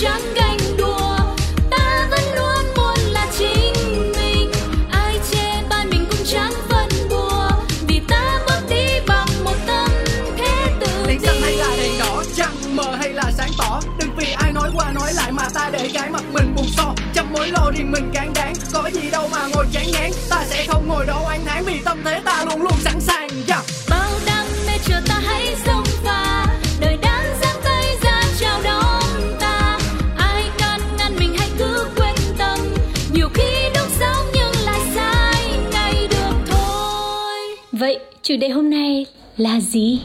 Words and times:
chẳng 0.00 0.34
ganh 0.34 0.58
đùa 0.76 1.18
ta 1.70 2.08
vẫn 2.10 2.20
luôn 2.36 2.74
muốn 2.76 3.12
là 3.12 3.26
chính 3.38 4.12
mình. 4.16 4.50
Ai 4.90 5.18
chê 5.30 5.62
bai 5.70 5.86
mình 5.86 6.06
cũng 6.10 6.26
chẳng 6.26 6.52
phân 6.68 6.88
bùa 7.10 7.50
vì 7.88 8.00
ta 8.08 8.40
bước 8.48 8.60
đi 8.68 9.00
bằng 9.06 9.28
một 9.44 9.56
tâm 9.66 9.90
thế 10.38 10.66
tự 10.80 10.86
tin 11.06 11.20
xanh 11.20 11.40
hay 11.42 11.56
là 11.56 11.76
đèn 11.76 11.98
đỏ 11.98 12.22
trăng 12.36 12.76
mờ 12.76 12.96
hay 13.00 13.12
là 13.12 13.32
sáng 13.38 13.50
tỏ? 13.58 13.80
Đừng 13.98 14.16
vì 14.16 14.32
ai 14.32 14.52
nói 14.52 14.70
qua 14.74 14.92
nói 14.92 15.12
lại 15.14 15.32
mà 15.32 15.48
ta 15.54 15.70
để 15.72 15.90
cái 15.94 16.10
mặt 16.10 16.22
mình 16.32 16.54
buồn 16.56 16.66
so 16.76 16.94
trong 17.14 17.32
mối 17.32 17.48
lo 17.48 17.70
riêng 17.76 17.92
mình 17.92 18.10
cán 18.14 18.32
đáng 18.34 18.54
có 18.72 18.90
gì 18.92 19.10
đâu 19.10 19.28
mà 19.32 19.46
ngồi 19.54 19.66
chán 19.72 19.86
ngán. 19.92 20.10
Ta 20.30 20.44
sẽ 20.50 20.66
không 20.68 20.88
ngồi 20.88 21.06
đó 21.06 21.20
oán 21.24 21.44
thán 21.44 21.64
vì 21.64 21.80
tâm 21.84 22.02
thế 22.04 22.20
ta 22.24 22.31
chủ 38.22 38.34
đề 38.40 38.48
hôm 38.48 38.70
nay 38.70 39.06
là 39.36 39.60
gì? 39.60 40.00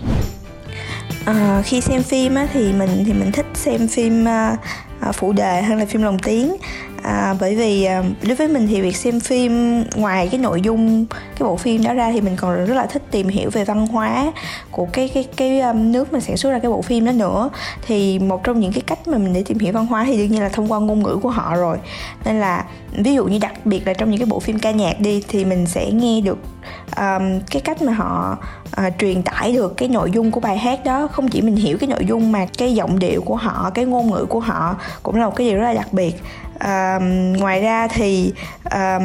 À, 1.25 1.61
khi 1.65 1.81
xem 1.81 2.03
phim 2.03 2.35
á, 2.35 2.47
thì 2.53 2.73
mình 2.73 3.03
thì 3.05 3.13
mình 3.13 3.31
thích 3.31 3.45
xem 3.53 3.87
phim 3.87 4.27
à, 4.27 4.57
à 4.99 5.11
phụ 5.11 5.33
đề 5.33 5.61
hơn 5.61 5.77
là 5.77 5.85
phim 5.85 6.01
lồng 6.03 6.19
tiếng 6.19 6.55
à, 7.03 7.35
bởi 7.39 7.55
vì 7.55 7.83
à, 7.83 8.03
đối 8.23 8.35
với 8.35 8.47
mình 8.47 8.67
thì 8.67 8.81
việc 8.81 8.95
xem 8.95 9.19
phim 9.19 9.83
ngoài 9.95 10.27
cái 10.31 10.39
nội 10.39 10.61
dung 10.61 11.05
cái 11.05 11.47
bộ 11.47 11.57
phim 11.57 11.83
đó 11.83 11.93
ra 11.93 12.11
thì 12.11 12.21
mình 12.21 12.35
còn 12.35 12.65
rất 12.65 12.75
là 12.75 12.85
thích 12.85 13.03
tìm 13.11 13.27
hiểu 13.27 13.49
về 13.49 13.65
văn 13.65 13.87
hóa 13.87 14.31
của 14.71 14.87
cái 14.93 15.09
cái 15.13 15.27
cái 15.35 15.59
um, 15.59 15.91
nước 15.91 16.13
mà 16.13 16.19
sản 16.19 16.37
xuất 16.37 16.51
ra 16.51 16.59
cái 16.59 16.71
bộ 16.71 16.81
phim 16.81 17.05
đó 17.05 17.11
nữa. 17.11 17.49
Thì 17.87 18.19
một 18.19 18.43
trong 18.43 18.59
những 18.59 18.73
cái 18.73 18.81
cách 18.81 19.07
mà 19.07 19.17
mình 19.17 19.33
để 19.33 19.43
tìm 19.43 19.59
hiểu 19.59 19.73
văn 19.73 19.85
hóa 19.85 20.03
thì 20.07 20.17
đương 20.17 20.31
nhiên 20.31 20.41
là 20.41 20.49
thông 20.49 20.71
qua 20.71 20.79
ngôn 20.79 21.03
ngữ 21.03 21.19
của 21.21 21.29
họ 21.29 21.55
rồi. 21.55 21.77
Nên 22.25 22.39
là 22.39 22.65
ví 22.97 23.13
dụ 23.13 23.25
như 23.25 23.39
đặc 23.39 23.65
biệt 23.65 23.87
là 23.87 23.93
trong 23.93 24.11
những 24.11 24.19
cái 24.19 24.25
bộ 24.25 24.39
phim 24.39 24.59
ca 24.59 24.71
nhạc 24.71 24.99
đi 24.99 25.23
thì 25.27 25.45
mình 25.45 25.65
sẽ 25.65 25.91
nghe 25.91 26.21
được 26.21 26.37
um, 26.97 27.39
cái 27.51 27.61
cách 27.61 27.81
mà 27.81 27.93
họ 27.93 28.37
uh, 28.87 28.93
truyền 28.99 29.23
tải 29.23 29.53
được 29.53 29.77
cái 29.77 29.89
nội 29.89 30.11
dung 30.11 30.31
của 30.31 30.39
bài 30.39 30.57
hát 30.57 30.85
đó. 30.85 31.07
Không 31.07 31.27
chỉ 31.27 31.41
mình 31.41 31.55
hiểu 31.55 31.77
cái 31.77 31.89
nội 31.89 32.05
dung 32.09 32.31
mà 32.31 32.45
cái 32.57 32.73
giọng 32.73 32.99
điệu 32.99 33.21
của 33.21 33.35
họ 33.35 33.71
cái 33.73 33.85
ngôn 33.85 34.11
ngữ 34.11 34.25
của 34.29 34.39
họ 34.39 34.75
cũng 35.03 35.15
là 35.15 35.25
một 35.25 35.35
cái 35.35 35.47
điều 35.47 35.57
rất 35.57 35.63
là 35.63 35.73
đặc 35.73 35.93
biệt 35.93 36.21
um, 36.59 37.33
ngoài 37.33 37.61
ra 37.61 37.87
thì 37.87 38.33
um, 38.71 39.03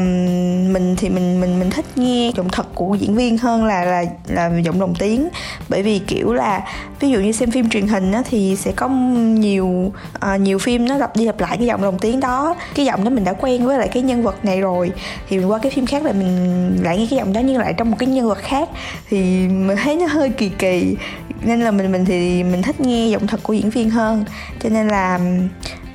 mình 0.72 0.94
thì 0.98 1.08
mình 1.08 1.40
mình 1.40 1.58
mình 1.58 1.70
thích 1.70 1.84
nghe 1.96 2.32
giọng 2.36 2.48
thật 2.52 2.66
của 2.74 2.94
diễn 2.94 3.14
viên 3.14 3.38
hơn 3.38 3.64
là 3.64 3.84
là 3.84 4.04
là 4.28 4.50
giọng 4.64 4.80
đồng 4.80 4.94
tiếng. 4.98 5.28
Bởi 5.68 5.82
vì 5.82 5.98
kiểu 5.98 6.32
là 6.32 6.60
ví 7.00 7.10
dụ 7.10 7.20
như 7.20 7.32
xem 7.32 7.50
phim 7.50 7.68
truyền 7.68 7.86
hình 7.86 8.12
á, 8.12 8.22
thì 8.30 8.56
sẽ 8.56 8.72
có 8.72 8.88
nhiều 8.88 9.92
uh, 10.32 10.40
nhiều 10.40 10.58
phim 10.58 10.88
nó 10.88 10.96
lặp 10.96 11.16
đi 11.16 11.24
lặp 11.24 11.40
lại 11.40 11.56
cái 11.56 11.66
giọng 11.66 11.82
đồng 11.82 11.98
tiếng 11.98 12.20
đó. 12.20 12.54
Cái 12.74 12.86
giọng 12.86 13.04
đó 13.04 13.10
mình 13.10 13.24
đã 13.24 13.32
quen 13.32 13.66
với 13.66 13.78
lại 13.78 13.88
cái 13.88 14.02
nhân 14.02 14.22
vật 14.22 14.44
này 14.44 14.60
rồi. 14.60 14.92
Thì 15.28 15.38
mình 15.38 15.50
qua 15.50 15.58
cái 15.58 15.72
phim 15.72 15.86
khác 15.86 16.04
là 16.04 16.12
mình 16.12 16.76
lại 16.82 16.98
nghe 16.98 17.06
cái 17.10 17.18
giọng 17.18 17.32
đó 17.32 17.40
nhưng 17.40 17.58
lại 17.58 17.74
trong 17.76 17.90
một 17.90 17.96
cái 17.98 18.08
nhân 18.08 18.28
vật 18.28 18.38
khác. 18.38 18.68
Thì 19.10 19.18
mình 19.48 19.76
thấy 19.82 19.96
nó 19.96 20.06
hơi 20.06 20.28
kỳ 20.28 20.48
kỳ. 20.48 20.96
Nên 21.42 21.60
là 21.60 21.70
mình 21.70 21.92
mình 21.92 22.04
thì 22.04 22.44
mình 22.44 22.62
thích 22.62 22.80
nghe 22.80 23.06
giọng 23.08 23.26
thật 23.26 23.40
của 23.42 23.52
diễn 23.52 23.70
viên 23.70 23.90
hơn. 23.90 24.24
Cho 24.62 24.68
nên 24.68 24.88
là 24.88 25.20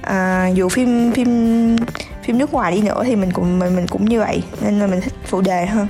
à, 0.07 0.47
dù 0.47 0.69
phim 0.69 1.11
phim 1.11 1.27
phim 2.23 2.37
nước 2.37 2.53
ngoài 2.53 2.71
đi 2.71 2.81
nữa 2.81 3.03
thì 3.05 3.15
mình 3.15 3.31
cũng 3.31 3.59
mình, 3.59 3.75
mình 3.75 3.85
cũng 3.89 4.05
như 4.05 4.19
vậy 4.19 4.43
nên 4.61 4.79
là 4.79 4.87
mình 4.87 5.01
thích 5.01 5.13
phụ 5.25 5.41
đề 5.41 5.65
hơn 5.65 5.87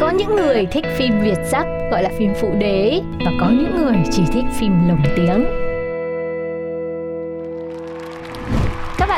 Có 0.00 0.10
những 0.10 0.36
người 0.36 0.66
thích 0.66 0.84
phim 0.96 1.20
Việt 1.22 1.38
sắc 1.50 1.66
gọi 1.90 2.02
là 2.02 2.10
phim 2.18 2.32
phụ 2.40 2.48
đế 2.58 3.00
và 3.18 3.32
có 3.40 3.50
những 3.50 3.76
người 3.76 3.96
chỉ 4.10 4.22
thích 4.32 4.44
phim 4.58 4.88
lồng 4.88 5.02
tiếng. 5.16 5.65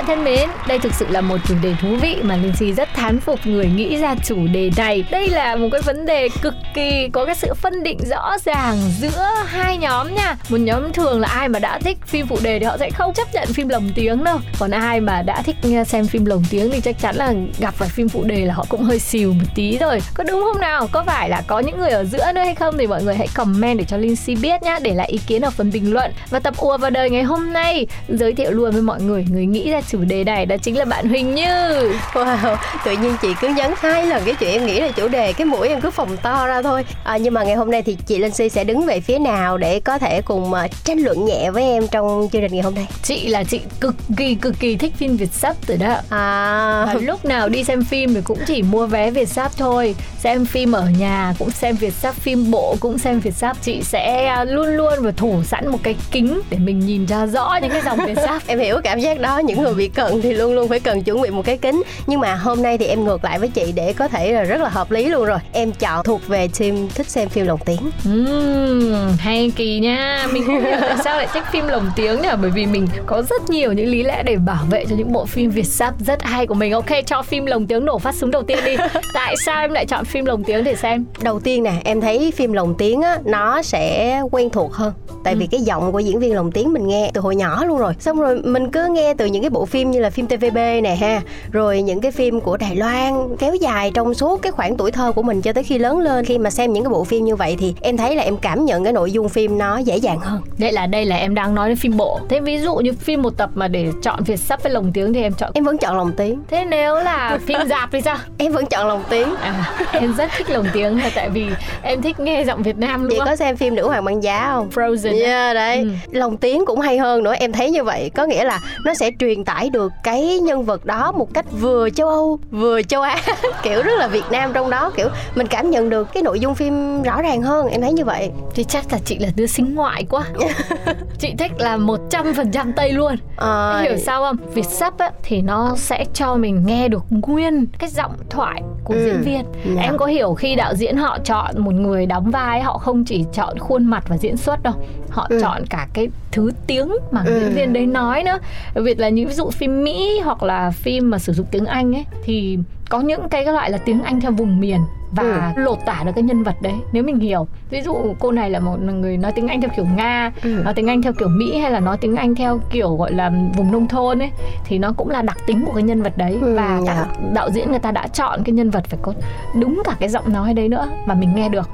Thân 0.09 0.25
mến, 0.25 0.49
đây 0.69 0.79
thực 0.79 0.95
sự 0.95 1.07
là 1.11 1.21
một 1.21 1.37
chủ 1.49 1.55
đề 1.63 1.75
thú 1.83 1.89
vị 2.03 2.17
mà 2.23 2.37
Linh 2.37 2.53
Si 2.57 2.73
rất 2.73 2.89
thán 2.95 3.21
phục 3.21 3.47
người 3.47 3.67
nghĩ 3.67 3.97
ra 3.97 4.15
chủ 4.25 4.37
đề 4.53 4.71
này. 4.77 5.05
Đây 5.11 5.29
là 5.29 5.57
một 5.57 5.69
cái 5.73 5.81
vấn 5.81 6.07
đề 6.07 6.29
cực 6.43 6.55
kỳ 6.75 7.09
có 7.13 7.25
cái 7.25 7.35
sự 7.35 7.55
phân 7.55 7.83
định 7.83 7.99
rõ 8.11 8.37
ràng 8.45 8.77
giữa 8.99 9.27
hai 9.47 9.77
nhóm 9.77 10.15
nha. 10.15 10.37
Một 10.49 10.57
nhóm 10.61 10.93
thường 10.93 11.21
là 11.21 11.29
ai 11.29 11.49
mà 11.49 11.59
đã 11.59 11.79
thích 11.79 11.99
phim 12.07 12.27
phụ 12.27 12.39
đề 12.43 12.59
thì 12.59 12.65
họ 12.65 12.77
sẽ 12.79 12.91
không 12.91 13.15
chấp 13.15 13.29
nhận 13.33 13.49
phim 13.53 13.69
lồng 13.69 13.91
tiếng 13.95 14.25
đâu. 14.25 14.39
Còn 14.59 14.71
ai 14.71 15.01
mà 15.01 15.23
đã 15.23 15.43
thích 15.43 15.57
xem 15.87 16.07
phim 16.07 16.25
lồng 16.25 16.45
tiếng 16.51 16.71
thì 16.71 16.81
chắc 16.81 16.99
chắn 17.01 17.17
là 17.17 17.35
gặp 17.59 17.75
phải 17.75 17.89
phim 17.89 18.09
phụ 18.09 18.25
đề 18.25 18.45
là 18.45 18.55
họ 18.55 18.65
cũng 18.69 18.83
hơi 18.83 18.99
xìu 18.99 19.33
một 19.33 19.47
tí 19.55 19.79
rồi. 19.79 20.01
Có 20.15 20.25
đúng 20.25 20.43
không 20.43 20.61
nào? 20.61 20.89
Có 20.93 21.05
phải 21.05 21.29
là 21.31 21.43
có 21.47 21.59
những 21.59 21.79
người 21.79 21.91
ở 21.91 22.05
giữa 22.05 22.33
nữa 22.33 22.41
hay 22.41 22.55
không 22.55 22.75
thì 22.79 22.87
mọi 22.87 23.03
người 23.03 23.15
hãy 23.15 23.29
comment 23.35 23.79
để 23.79 23.85
cho 23.85 23.97
Linh 23.97 24.17
Si 24.17 24.37
biết 24.37 24.63
nhá, 24.63 24.79
để 24.83 24.95
lại 24.95 25.09
ý 25.09 25.19
kiến 25.27 25.43
ở 25.43 25.51
phần 25.51 25.71
bình 25.71 25.93
luận. 25.93 26.13
Và 26.31 26.39
tập 26.39 26.55
ùa 26.57 26.79
vào 26.79 26.91
đời 26.91 27.11
ngày 27.11 27.23
hôm 27.23 27.53
nay 27.53 27.87
giới 28.09 28.33
thiệu 28.33 28.51
luôn 28.51 28.71
với 28.71 28.83
mọi 28.83 29.03
người 29.03 29.27
người 29.31 29.47
nghĩ 29.47 29.71
ra 29.71 29.81
chủ 29.81 29.98
đề 30.05 30.25
này 30.25 30.47
đó 30.47 30.57
chính 30.63 30.79
là 30.79 30.85
bạn 30.85 31.09
Huỳnh 31.09 31.35
Như. 31.35 31.93
Wow, 32.13 32.57
tự 32.85 32.93
nhiên 32.93 33.17
chị 33.23 33.29
cứ 33.41 33.49
nhấn 33.49 33.73
hai 33.79 34.07
lần 34.07 34.23
cái 34.25 34.35
chuyện 34.35 34.51
em 34.51 34.67
nghĩ 34.67 34.81
là 34.81 34.89
chủ 34.89 35.09
đề 35.09 35.33
cái 35.33 35.45
mũi 35.45 35.69
em 35.69 35.81
cứ 35.81 35.91
phồng 35.91 36.17
to 36.17 36.47
ra 36.47 36.63
thôi. 36.63 36.85
À, 37.05 37.17
nhưng 37.17 37.35
mà 37.35 37.45
ngày 37.45 37.55
hôm 37.55 37.71
nay 37.71 37.83
thì 37.83 37.97
chị 38.07 38.19
Linh 38.19 38.33
Si 38.33 38.49
sẽ 38.49 38.65
đứng 38.65 38.87
về 38.87 39.01
phía 39.01 39.19
nào 39.19 39.59
để 39.59 39.81
có 39.81 39.99
thể 39.99 40.23
cùng 40.23 40.51
uh, 40.51 40.85
tranh 40.85 40.99
luận 40.99 41.25
nhẹ 41.25 41.51
với 41.51 41.63
em 41.63 41.89
trong 41.89 42.29
chương 42.33 42.43
trình 42.43 42.53
ngày 42.53 42.63
hôm 42.63 42.75
nay? 42.75 42.87
Chị 43.03 43.29
là 43.29 43.45
chị 43.45 43.61
cực 43.81 43.95
kỳ 44.17 44.35
cực 44.35 44.55
kỳ 44.61 44.77
thích 44.77 44.93
phim 44.97 45.17
Việt 45.17 45.33
sắp 45.33 45.57
rồi 45.69 45.79
đó. 45.79 45.97
À, 46.11 46.85
Và 46.87 46.95
lúc 47.03 47.25
nào 47.25 47.49
đi 47.49 47.65
xem 47.65 47.85
phim 47.85 48.15
thì 48.15 48.21
cũng 48.25 48.39
chỉ 48.47 48.63
mua 48.63 48.87
vé 48.87 49.11
Việt 49.11 49.29
sắp 49.29 49.53
thôi 49.57 49.95
Xem 50.19 50.45
phim 50.45 50.73
ở 50.73 50.87
nhà 50.99 51.35
cũng 51.39 51.51
xem 51.51 51.77
Việt 51.77 51.95
sắp 51.95 52.15
Phim 52.15 52.51
bộ 52.51 52.77
cũng 52.81 52.99
xem 52.99 53.21
Việt 53.21 53.35
sắp 53.35 53.57
Chị 53.63 53.83
sẽ 53.83 54.27
à, 54.27 54.45
luôn 54.45 54.67
luôn 54.69 54.93
và 55.01 55.11
thủ 55.11 55.43
sẵn 55.45 55.69
một 55.69 55.79
cái 55.83 55.97
kính 56.11 56.41
Để 56.51 56.59
mình 56.59 56.79
nhìn 56.79 57.07
ra 57.07 57.27
rõ 57.27 57.59
những 57.63 57.71
cái 57.71 57.83
dòng 57.85 57.99
Việt 58.07 58.17
sắp 58.17 58.43
em 58.47 58.59
hiểu 58.59 58.81
cảm 58.85 59.01
giác 59.01 59.21
đó 59.21 59.39
những 59.39 59.63
người 59.63 59.75
bị 59.89 59.95
cận 59.95 60.23
thì 60.23 60.33
luôn 60.33 60.55
luôn 60.55 60.69
phải 60.69 60.81
cần 60.81 61.03
chuẩn 61.03 61.23
bị 61.23 61.31
một 61.31 61.45
cái 61.45 61.57
kính. 61.57 61.83
Nhưng 62.07 62.21
mà 62.21 62.35
hôm 62.35 62.63
nay 62.63 62.79
thì 62.79 62.87
em 62.87 63.05
ngược 63.05 63.25
lại 63.25 63.39
với 63.39 63.49
chị 63.49 63.73
để 63.73 63.93
có 63.93 64.09
thể 64.09 64.33
là 64.33 64.43
rất 64.43 64.61
là 64.61 64.69
hợp 64.69 64.91
lý 64.91 65.09
luôn 65.09 65.25
rồi. 65.25 65.39
Em 65.53 65.73
chọn 65.73 66.05
thuộc 66.05 66.29
về 66.29 66.49
team 66.59 66.89
thích 66.95 67.11
xem 67.11 67.29
phim 67.29 67.47
lồng 67.47 67.61
tiếng. 67.65 67.91
Uhm, 68.09 69.17
hay 69.19 69.53
kỳ 69.57 69.79
nha. 69.79 70.27
Mình 70.33 70.45
không 70.47 70.61
hiểu 70.61 70.77
tại 70.81 70.97
sao 71.05 71.17
lại 71.17 71.29
thích 71.33 71.45
phim 71.53 71.67
lồng 71.67 71.91
tiếng 71.97 72.23
nhỉ 72.23 72.29
Bởi 72.43 72.51
vì 72.51 72.67
mình 72.67 72.89
có 73.07 73.23
rất 73.23 73.51
nhiều 73.51 73.73
những 73.73 73.87
lý 73.87 74.03
lẽ 74.03 74.23
để 74.23 74.37
bảo 74.37 74.65
vệ 74.71 74.85
cho 74.91 74.97
những 74.97 75.13
bộ 75.13 75.25
phim 75.25 75.51
Việt 75.51 75.67
sắp 75.67 75.95
rất 76.07 76.23
hay 76.23 76.47
của 76.47 76.55
mình. 76.55 76.73
Ok 76.73 76.91
cho 77.07 77.23
phim 77.23 77.47
lồng 77.47 77.67
tiếng 77.67 77.85
nổ 77.85 77.99
phát 77.99 78.15
súng 78.15 78.31
đầu 78.31 78.43
tiên 78.43 78.59
đi. 78.65 78.77
Tại 79.15 79.35
sao 79.47 79.61
em 79.61 79.73
lại 79.73 79.87
chọn 79.87 80.05
phim 80.05 80.25
lồng 80.25 80.45
tiếng 80.45 80.65
để 80.65 80.75
xem? 80.75 81.05
Đầu 81.23 81.41
tiên 81.41 81.63
nè 81.63 81.73
em 81.85 82.01
thấy 82.01 82.33
phim 82.37 82.53
lồng 82.53 82.75
tiếng 82.79 83.03
á 83.03 83.19
nó 83.25 83.63
sẽ 83.63 84.21
quen 84.31 84.51
thuộc 84.51 84.73
hơn. 84.73 84.93
Tại 85.25 85.35
vì 85.35 85.47
cái 85.47 85.61
giọng 85.61 85.93
của 85.93 85.99
diễn 85.99 86.19
viên 86.19 86.35
lồng 86.35 86.53
tiếng 86.53 86.73
mình 86.73 86.87
nghe 86.87 87.11
từ 87.15 87.21
hồi 87.21 87.37
nhỏ 87.37 87.65
luôn 87.65 87.79
rồi. 87.79 87.93
Xong 88.01 88.21
rồi 88.21 88.41
mình 88.45 88.71
cứ 88.71 88.87
nghe 88.87 89.15
từ 89.15 89.27
những 89.27 89.43
cái 89.43 89.51
bộ 89.51 89.67
phim 89.67 89.78
như 89.85 90.01
là 90.01 90.11
phim 90.11 90.27
tvb 90.27 90.57
nè 90.83 90.97
ha. 91.01 91.21
Rồi 91.53 91.83
những 91.83 92.01
cái 92.01 92.13
phim 92.13 92.41
của 92.41 92.57
đài 92.57 92.77
loan 92.77 93.37
kéo 93.39 93.55
dài 93.55 93.91
trong 93.95 94.15
suốt 94.15 94.43
cái 94.43 94.53
khoảng 94.53 94.77
tuổi 94.77 94.91
thơ 94.91 95.13
của 95.13 95.23
mình 95.23 95.43
cho 95.43 95.53
tới 95.53 95.65
khi 95.65 95.79
lớn 95.79 95.99
lên. 95.99 96.25
Khi 96.25 96.39
mà 96.39 96.51
xem 96.51 96.73
những 96.73 96.85
cái 96.85 96.91
bộ 96.91 97.05
phim 97.05 97.25
như 97.25 97.37
vậy 97.37 97.57
thì 97.59 97.75
em 97.81 97.97
thấy 97.97 98.17
là 98.17 98.23
em 98.23 98.37
cảm 98.37 98.65
nhận 98.65 98.85
cái 98.85 98.93
nội 98.93 99.13
dung 99.13 99.29
phim 99.29 99.59
nó 99.59 99.79
dễ 99.79 99.97
dàng 99.97 100.19
hơn. 100.21 100.43
Đây 100.59 100.73
là 100.73 100.87
đây 100.87 101.05
là 101.05 101.17
em 101.17 101.35
đang 101.35 101.55
nói 101.55 101.69
đến 101.69 101.77
phim 101.77 101.97
bộ. 101.97 102.21
Thế 102.29 102.41
ví 102.41 102.59
dụ 102.59 102.77
như 102.77 102.93
phim 102.93 103.23
một 103.23 103.37
tập 103.37 103.51
mà 103.55 103.69
để 103.69 103.87
chọn 104.03 104.25
Việt 104.25 104.41
sắp 104.41 104.63
với 104.63 104.73
lồng 104.73 104.93
tiếng 104.93 105.13
thì 105.13 105.23
em 105.23 105.33
chọn 105.33 105.51
em 105.55 105.65
vẫn 105.65 105.79
chọn 105.79 105.97
lồng 105.97 106.13
tiếng. 106.13 106.43
Thế 106.51 106.65
nếu 106.65 106.95
là 106.95 107.39
phim 107.47 107.59
dạp 107.69 107.93
thì 107.93 108.01
sao? 108.01 108.17
em 108.39 108.53
vẫn 108.53 108.67
chọn 108.67 108.89
lồng 108.89 109.03
tiếng. 109.11 109.35
À, 109.41 109.73
em 109.93 110.15
rất 110.17 110.31
thích 110.37 110.51
lồng 110.51 110.67
tiếng 110.73 110.99
là 110.99 111.11
tại 111.15 111.31
vì 111.31 111.47
em 111.83 112.03
thích 112.03 112.21
nghe 112.21 112.45
giọng 112.45 112.63
Việt 112.63 112.77
Nam 112.77 113.05
luôn 113.05 113.11
chị 113.11 113.19
có 113.25 113.37
xem 113.37 113.57
phim 113.57 113.75
nữ 113.75 113.87
hoàng 113.89 114.05
băng 114.05 114.23
giá 114.23 114.51
không? 114.53 114.71
Frozen. 114.75 115.25
Yeah, 115.25 115.55
đấy. 115.55 115.79
Ừ. 115.79 115.89
lồng 116.19 116.37
tiếng 116.37 116.67
cũng 116.67 116.81
hay 116.81 116.99
hơn 116.99 117.23
nữa 117.23 117.35
em 117.35 117.53
thấy 117.53 117.71
như 117.71 117.85
vậy. 117.85 118.11
Có 118.15 118.25
nghĩa 118.25 118.45
là 118.45 118.61
nó 118.85 118.95
sẽ 118.95 119.11
truyền 119.19 119.45
tải 119.45 119.58
được 119.71 119.93
cái 120.03 120.39
nhân 120.39 120.63
vật 120.65 120.85
đó 120.85 121.13
một 121.13 121.35
cách 121.35 121.47
vừa 121.61 121.91
châu 121.91 122.09
âu 122.09 122.39
vừa 122.51 122.83
châu 122.83 123.03
á 123.03 123.17
kiểu 123.63 123.83
rất 123.83 123.99
là 123.99 124.07
việt 124.09 124.25
nam 124.31 124.51
trong 124.55 124.71
đó 124.71 124.91
kiểu 124.97 125.09
mình 125.35 125.47
cảm 125.47 125.71
nhận 125.71 125.91
được 125.91 126.13
cái 126.13 126.23
nội 126.23 126.41
dung 126.41 126.55
phim 126.55 127.03
rõ 127.03 127.23
ràng 127.23 127.43
hơn 127.43 127.69
em 127.69 127.81
thấy 127.83 127.93
như 127.93 128.05
vậy 128.05 128.31
Thì 128.55 128.65
chắc 128.65 128.93
là 128.93 128.99
chị 129.05 129.19
là 129.19 129.29
đứa 129.37 129.47
xính 129.47 129.75
ngoại 129.75 130.05
quá 130.11 130.25
Chị 131.19 131.35
thích 131.39 131.53
là 131.59 131.77
100% 131.77 132.73
Tây 132.77 132.93
luôn 132.93 133.17
Ờ, 133.37 133.81
Hiểu 133.83 133.97
sao 133.97 134.23
không? 134.23 134.37
Việt 134.55 134.67
sắp 134.67 134.99
á, 134.99 135.11
thì 135.23 135.43
nó 135.43 135.75
sẽ 135.77 136.05
cho 136.15 136.35
mình 136.37 136.63
nghe 136.67 136.89
được 136.89 137.05
nguyên 137.11 137.67
cái 137.79 137.89
giọng 137.91 138.13
thoại 138.31 138.63
của 138.85 138.95
Ừ. 138.95 139.05
diễn 139.05 139.23
viên 139.23 139.45
Dạ. 139.77 139.83
Em 139.83 139.99
có 139.99 140.07
hiểu 140.07 140.35
khi 140.35 140.55
đạo 140.57 140.75
diễn 140.75 140.97
họ 140.97 141.19
chọn 141.25 141.59
một 141.59 141.75
người 141.75 142.07
đóng 142.07 142.31
vai 142.31 142.61
Họ 142.61 142.79
không 142.79 143.05
chỉ 143.05 143.25
chọn 143.33 143.59
khuôn 143.59 143.85
mặt 143.85 144.05
và 144.09 144.17
diễn 144.17 144.37
xuất 144.37 144.63
đâu 144.63 144.75
Họ 145.11 145.27
Ừ. 145.31 145.39
chọn 145.43 145.67
cả 145.71 145.89
cái 145.93 146.09
thứ 146.33 146.51
tiếng 146.67 146.93
mà 147.11 147.23
Ừ. 147.27 147.41
diễn 147.41 147.55
viên 147.55 147.73
đấy 147.73 147.87
nói 147.87 148.23
nữa 148.23 148.39
Đặc 148.75 148.85
biệt 148.85 148.99
là 148.99 149.09
những 149.09 149.29
ví 149.29 149.35
dụ 149.35 149.48
phim 149.51 149.85
Mỹ 149.85 150.21
hoặc 150.25 150.43
là 150.43 150.71
phim 150.71 151.11
mà 151.11 151.19
sử 151.19 151.33
dụng 151.33 151.47
tiếng 151.51 151.67
Anh 151.67 151.95
ấy 151.97 152.07
Thì 152.25 152.59
có 152.91 153.01
những 153.01 153.29
cái 153.29 153.45
loại 153.45 153.71
là 153.71 153.79
tiếng 153.79 154.03
Anh 154.03 154.21
theo 154.21 154.33
vùng 154.33 154.61
miền 154.61 154.81
và 155.13 155.53
lột 155.57 155.79
tả 155.87 156.03
được 156.07 156.13
cái 156.15 156.23
nhân 156.23 156.43
vật 156.43 156.55
đấy 156.63 156.73
nếu 156.93 157.03
mình 157.03 157.19
hiểu 157.21 157.47
ví 157.71 157.81
dụ 157.81 158.15
cô 158.19 158.31
này 158.33 158.51
là 158.51 158.61
một 158.61 158.77
người 158.81 159.17
nói 159.17 159.33
tiếng 159.33 159.49
anh 159.49 159.61
theo 159.61 159.71
kiểu 159.77 159.85
nga 159.97 160.33
Ừ. 160.43 160.49
nói 160.65 160.75
tiếng 160.75 160.87
anh 160.87 161.03
theo 161.03 161.13
kiểu 161.13 161.29
mỹ 161.29 161.59
hay 161.59 161.71
là 161.71 161.81
nói 161.81 161.97
tiếng 162.01 162.17
anh 162.17 162.35
theo 162.35 162.61
kiểu 162.71 162.97
gọi 162.97 163.13
là 163.13 163.33
vùng 163.57 163.73
nông 163.73 163.89
thôn 163.89 164.19
ấy 164.23 164.31
thì 164.65 164.79
nó 164.79 164.93
cũng 164.97 165.11
là 165.11 165.23
đặc 165.23 165.39
tính 165.47 165.65
của 165.67 165.73
cái 165.73 165.83
nhân 165.83 166.03
vật 166.03 166.13
đấy 166.17 166.39
Ừ, 166.41 166.55
và 166.57 166.81
dạ. 166.87 166.95
cả 166.95 167.07
đạo 167.35 167.51
diễn 167.51 167.71
người 167.71 167.79
ta 167.79 167.91
đã 167.91 168.07
chọn 168.07 168.45
cái 168.45 168.53
nhân 168.53 168.71
vật 168.71 168.85
phải 168.89 168.99
có 169.03 169.13
đúng 169.61 169.83
cả 169.85 169.97
cái 170.01 170.09
giọng 170.09 170.33
nói 170.33 170.55
đấy 170.55 170.69
nữa 170.69 170.89
mà 171.07 171.15
mình 171.15 171.35
nghe 171.35 171.49
được 171.49 171.69